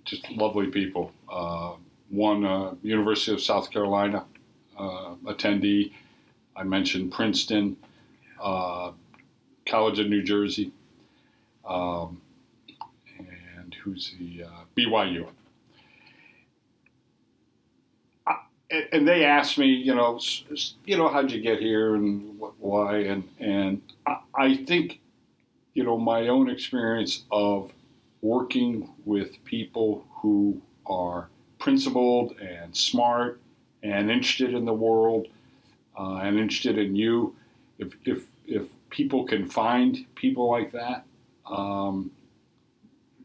[0.07, 1.12] just lovely people.
[1.31, 1.73] Uh,
[2.09, 4.25] one, uh, University of South Carolina
[4.79, 5.93] uh, attendee.
[6.57, 7.77] I mentioned Princeton,
[8.43, 8.93] uh,
[9.66, 10.73] College of New Jersey,
[11.68, 12.20] um, and
[13.83, 15.26] who's the uh, BYU.
[15.26, 15.37] And-
[19.07, 20.18] they asked me, you know,
[20.87, 25.01] you know, how'd you get here and what, why, and and I, I think,
[25.74, 27.70] you know, my own experience of
[28.22, 31.28] working with people who are
[31.59, 33.41] principled and smart
[33.83, 35.26] and interested in the world
[35.99, 37.37] uh, and interested in you,
[37.78, 41.05] if if if people can find people like that,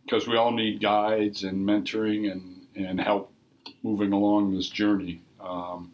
[0.08, 3.32] because we all need guides and mentoring and and help
[3.84, 5.22] moving along this journey.
[5.42, 5.92] Um,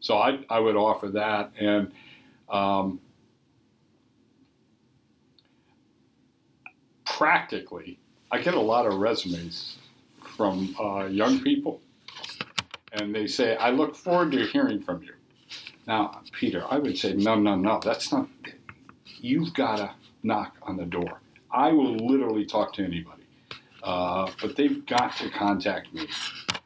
[0.00, 1.52] so I, I would offer that.
[1.58, 1.92] And
[2.50, 3.00] um,
[7.04, 7.98] practically,
[8.30, 9.78] I get a lot of resumes
[10.36, 11.80] from uh, young people,
[12.94, 15.12] and they say, I look forward to hearing from you.
[15.86, 18.28] Now, Peter, I would say, no, no, no, that's not,
[19.20, 21.20] you've got to knock on the door.
[21.50, 23.21] I will literally talk to anybody,
[23.82, 26.06] uh, but they've got to contact me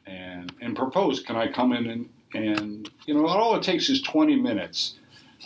[0.06, 1.20] and and propose.
[1.20, 4.96] Can I come in and and you know all it takes is 20 minutes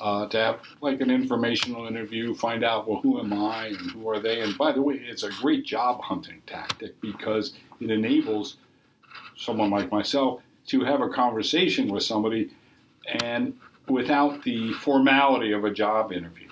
[0.01, 4.09] uh, to have like an informational interview, find out well who am I and who
[4.09, 4.41] are they.
[4.41, 8.57] And by the way, it's a great job hunting tactic because it enables
[9.37, 12.51] someone like myself to have a conversation with somebody
[13.23, 13.59] and
[13.89, 16.49] without the formality of a job interview.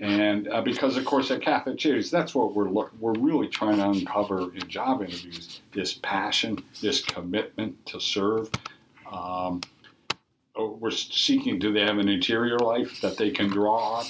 [0.00, 3.76] And uh, because, of course, at Catholic Charities, that's what we're look, we're really trying
[3.76, 8.50] to uncover in job interviews: this passion, this commitment to serve.
[9.10, 9.62] Um,
[10.54, 14.04] oh, we're seeking: do they have an interior life that they can draw on?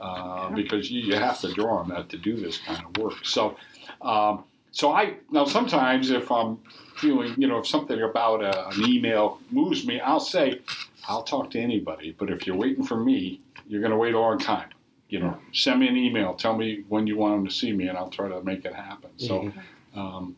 [0.00, 3.24] Uh, because you, you have to draw on that to do this kind of work.
[3.24, 3.56] So,
[4.02, 6.58] um, so I now sometimes if I'm
[6.98, 10.60] feeling, you know, if something about a, an email moves me, I'll say,
[11.08, 12.14] I'll talk to anybody.
[12.16, 14.68] But if you're waiting for me, you're going to wait a long time
[15.08, 16.34] you know, send me an email.
[16.34, 18.74] Tell me when you want them to see me, and I'll try to make it
[18.74, 19.10] happen.
[19.16, 19.52] So
[19.94, 20.36] um,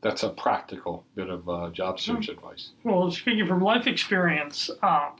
[0.00, 2.70] that's a practical bit of uh, job search advice.
[2.84, 5.10] Well, speaking from life experience, uh,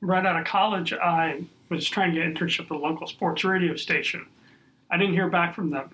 [0.00, 3.44] right out of college, I was trying to get an internship at a local sports
[3.44, 4.26] radio station.
[4.90, 5.90] I didn't hear back from them.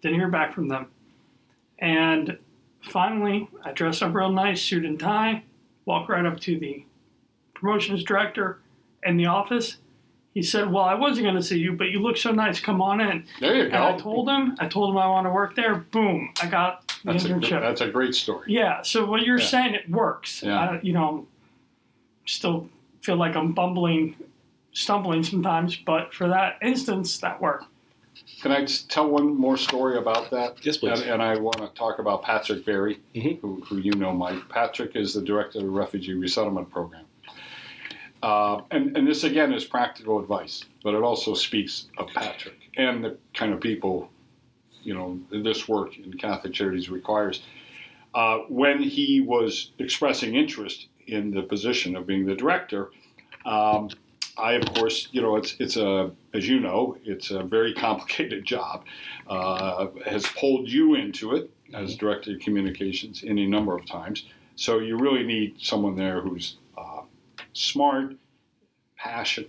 [0.00, 0.86] Didn't hear back from them.
[1.78, 2.38] And
[2.80, 5.42] finally, I dressed up real nice, suit and tie,
[5.84, 6.84] walk right up to the
[7.54, 8.58] promotions director
[9.02, 9.76] in the office.
[10.34, 12.58] He said, "Well, I wasn't going to see you, but you look so nice.
[12.60, 13.88] Come on in." There you And go.
[13.88, 15.74] I told him, I told him I want to work there.
[15.76, 17.60] Boom, I got the that's, a, internship.
[17.60, 18.46] that's a great story.
[18.52, 18.82] Yeah.
[18.82, 19.46] So what you're Yeah.
[19.46, 20.42] saying, it works.
[20.42, 20.58] Yeah.
[20.58, 21.26] I, you know,
[22.26, 22.68] still
[23.02, 24.14] feel like I'm bumbling,
[24.72, 27.66] stumbling sometimes, but for that instance, that worked.
[28.40, 30.64] Can I just tell one more story about that?
[30.64, 31.00] Yes, please.
[31.00, 33.40] And, and I want to talk about Patrick Berry, Mhm.
[33.40, 34.48] who, who you know, Mike.
[34.48, 37.04] Patrick is the director of the Refugee Resettlement Program.
[38.22, 43.04] Uh, and, and this, again, is practical advice, but it also speaks of Patrick and
[43.04, 44.08] the kind of people,
[44.82, 47.42] you know, this work in Catholic Charities requires.
[48.14, 52.90] Uh, when he was expressing interest in the position of being the director,
[53.44, 53.90] um,
[54.38, 58.44] I, of course, you know, it's it's a as you know, it's a very complicated
[58.44, 58.84] job.
[59.26, 64.26] Uh, has pulled you into it as director of communications any number of times.
[64.56, 66.56] So you really need someone there who's
[67.52, 68.16] smart,
[68.96, 69.46] passion.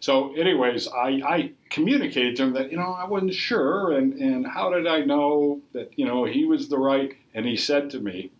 [0.00, 4.46] So, anyways, I, I communicated to him that you know I wasn't sure, and and
[4.46, 7.14] how did I know that you know he was the right?
[7.34, 8.32] And he said to me,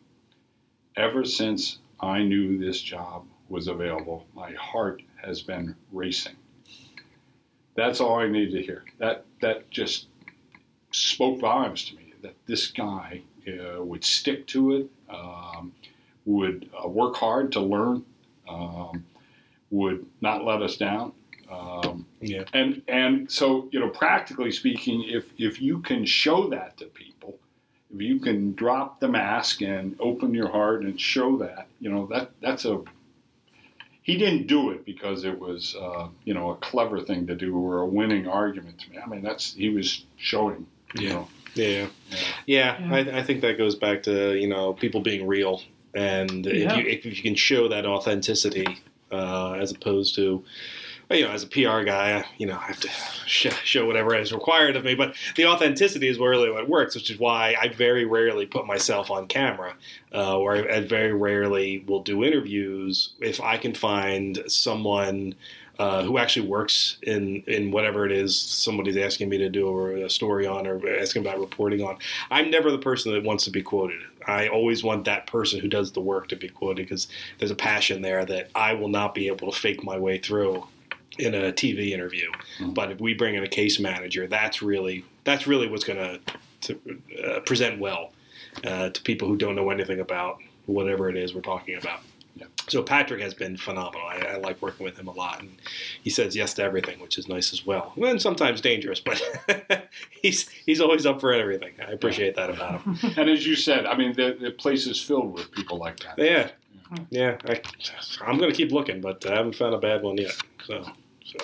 [0.97, 6.35] ever since I knew this job was available, my heart has been racing.
[7.75, 8.85] That's all I needed to hear.
[8.99, 10.07] That that just
[10.91, 12.13] spoke volumes to me.
[12.23, 15.73] That this guy uh, would stick to it, um,
[16.25, 18.05] would uh, work hard to learn,
[18.49, 19.05] um,
[19.71, 21.13] would not let us down.
[21.51, 22.45] Um, Yeah.
[22.55, 27.39] and and so you know, practically speaking, if if you can show that to people,
[27.95, 32.07] if you can drop the mask and open your heart and show that, you know,
[32.07, 32.83] that that's a
[34.05, 37.57] he didn't do it because it was uh, you know a clever thing to do
[37.57, 38.99] or a winning argument to me.
[38.99, 40.67] I mean, that's he was showing.
[40.95, 41.13] You Yeah.
[41.13, 41.87] know, Yeah, Yeah.
[42.47, 42.77] yeah.
[42.81, 42.95] Yeah.
[42.95, 45.63] I, I think that goes back to you know people being real,
[45.95, 48.67] and if you if you can show that authenticity
[49.11, 50.45] uh, as opposed to.
[51.11, 52.89] You know, as a PR guy, you know, I have to
[53.27, 54.95] sh- show whatever is required of me.
[54.95, 59.11] But the authenticity is really what works, which is why I very rarely put myself
[59.11, 59.75] on camera,
[60.15, 65.35] uh, or I, I very rarely will do interviews if I can find someone
[65.79, 69.97] uh, who actually works in in whatever it is somebody's asking me to do or
[69.97, 71.99] a story on or asking about reporting on.
[72.31, 74.01] I'm never the person that wants to be quoted.
[74.27, 77.09] I always want that person who does the work to be quoted because
[77.39, 80.67] there's a passion there that I will not be able to fake my way through
[81.19, 82.31] in a TV interview.
[82.59, 82.75] Mhm.
[82.75, 86.21] But if we bring in a case manager, that's really that's really what's going
[86.63, 86.79] to
[87.25, 88.13] uh, present well
[88.65, 92.01] uh, to people who don't know anything about whatever it is we're talking about.
[92.37, 92.47] Yeah.
[92.69, 94.07] So Patrick has been phenomenal.
[94.07, 95.51] I, I like working with him a lot, and
[96.03, 97.93] he says yes to everything, which is nice as well.
[98.03, 99.21] And sometimes dangerous, but
[100.11, 101.75] he's he's always up for everything.
[101.87, 102.99] I appreciate that about him.
[103.17, 106.19] and as you said, I mean, the, the place is filled with people like that.
[106.19, 106.51] Yeah,
[107.11, 107.37] yeah.
[107.47, 107.61] I,
[108.25, 110.37] I'm going to keep looking, but I haven't found a bad one yet.
[110.67, 110.85] So,
[111.25, 111.39] so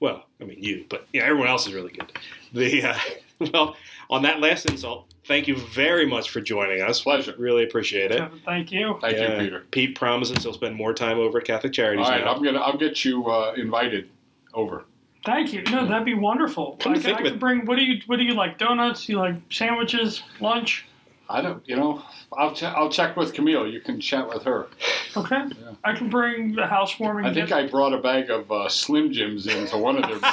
[0.00, 2.12] well, I mean you, but yeah, everyone else is really good.
[2.52, 2.98] The uh,
[3.52, 3.76] well,
[4.10, 7.02] on that last insult, thank you very much for joining us.
[7.02, 7.34] Pleasure.
[7.38, 8.18] Really appreciate it.
[8.18, 8.98] Kevin, thank you.
[9.00, 9.34] Thank Yeah.
[9.34, 9.64] you, Peter.
[9.70, 12.34] Pete promises he'll spend more time over at Catholic Charities All right, now.
[12.34, 14.10] I'm gonna I'll get you uh, invited
[14.54, 14.84] over.
[15.24, 15.62] Thank you.
[15.64, 16.76] No, that'd be wonderful.
[16.80, 17.66] Come I to can, think I of can bring.
[17.66, 18.58] What do you What do you like?
[18.58, 19.08] Donuts?
[19.08, 20.22] You like sandwiches?
[20.40, 20.86] Lunch?
[21.28, 22.02] I don't, you know,
[22.32, 23.66] I'll ch- I'll check with Camille.
[23.66, 24.68] You can chat with her.
[25.16, 25.36] Okay.
[25.36, 25.72] Yeah.
[25.82, 27.24] I can bring the housewarming.
[27.26, 27.52] I think gift.
[27.52, 30.32] I brought a bag of uh, Slim Jims into one of their.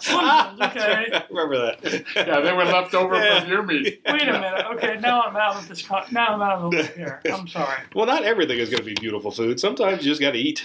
[0.00, 1.22] Slim Jims, okay.
[1.30, 2.04] Remember that.
[2.16, 3.40] yeah, they were left over Yeah.
[3.40, 3.98] from your meeting.
[4.08, 4.66] Wait a minute.
[4.74, 5.82] Okay, now I'm out of this.
[5.86, 7.20] Con- now I'm out of the loop here.
[7.32, 7.78] I'm sorry.
[7.94, 9.60] Well, not everything is going to be beautiful food.
[9.60, 10.64] Sometimes you just got to eat.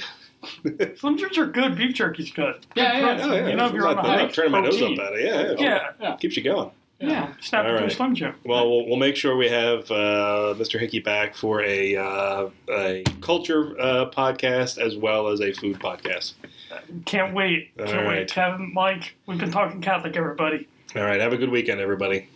[0.97, 1.75] Slim Jims are good.
[1.75, 2.65] Beef jerky's good.
[2.75, 3.31] Yeah, yeah, Good protein.
[3.31, 3.47] Oh, yeah.
[3.49, 4.33] You know, if you're on I'm a not hike.
[4.33, 5.25] turning my nose up at it.
[5.25, 5.91] Yeah, yeah.
[5.99, 6.71] Yeah, Keeps you going.
[6.99, 7.33] Yeah.
[7.41, 7.91] Snap All into a right.
[7.91, 8.35] Slim Jim.
[8.45, 10.79] Well, we'll, we'll make sure we have uh, Mr.
[10.79, 16.33] Hickey back for a uh, a culture uh, podcast as well as a food podcast.
[17.05, 17.71] Can't wait.
[17.79, 18.07] All Can't right.
[18.19, 18.29] wait.
[18.29, 20.67] Kevin, Mike, we've been talking Catholic, everybody.
[20.95, 21.19] All right.
[21.19, 22.29] Have a good weekend, everybody.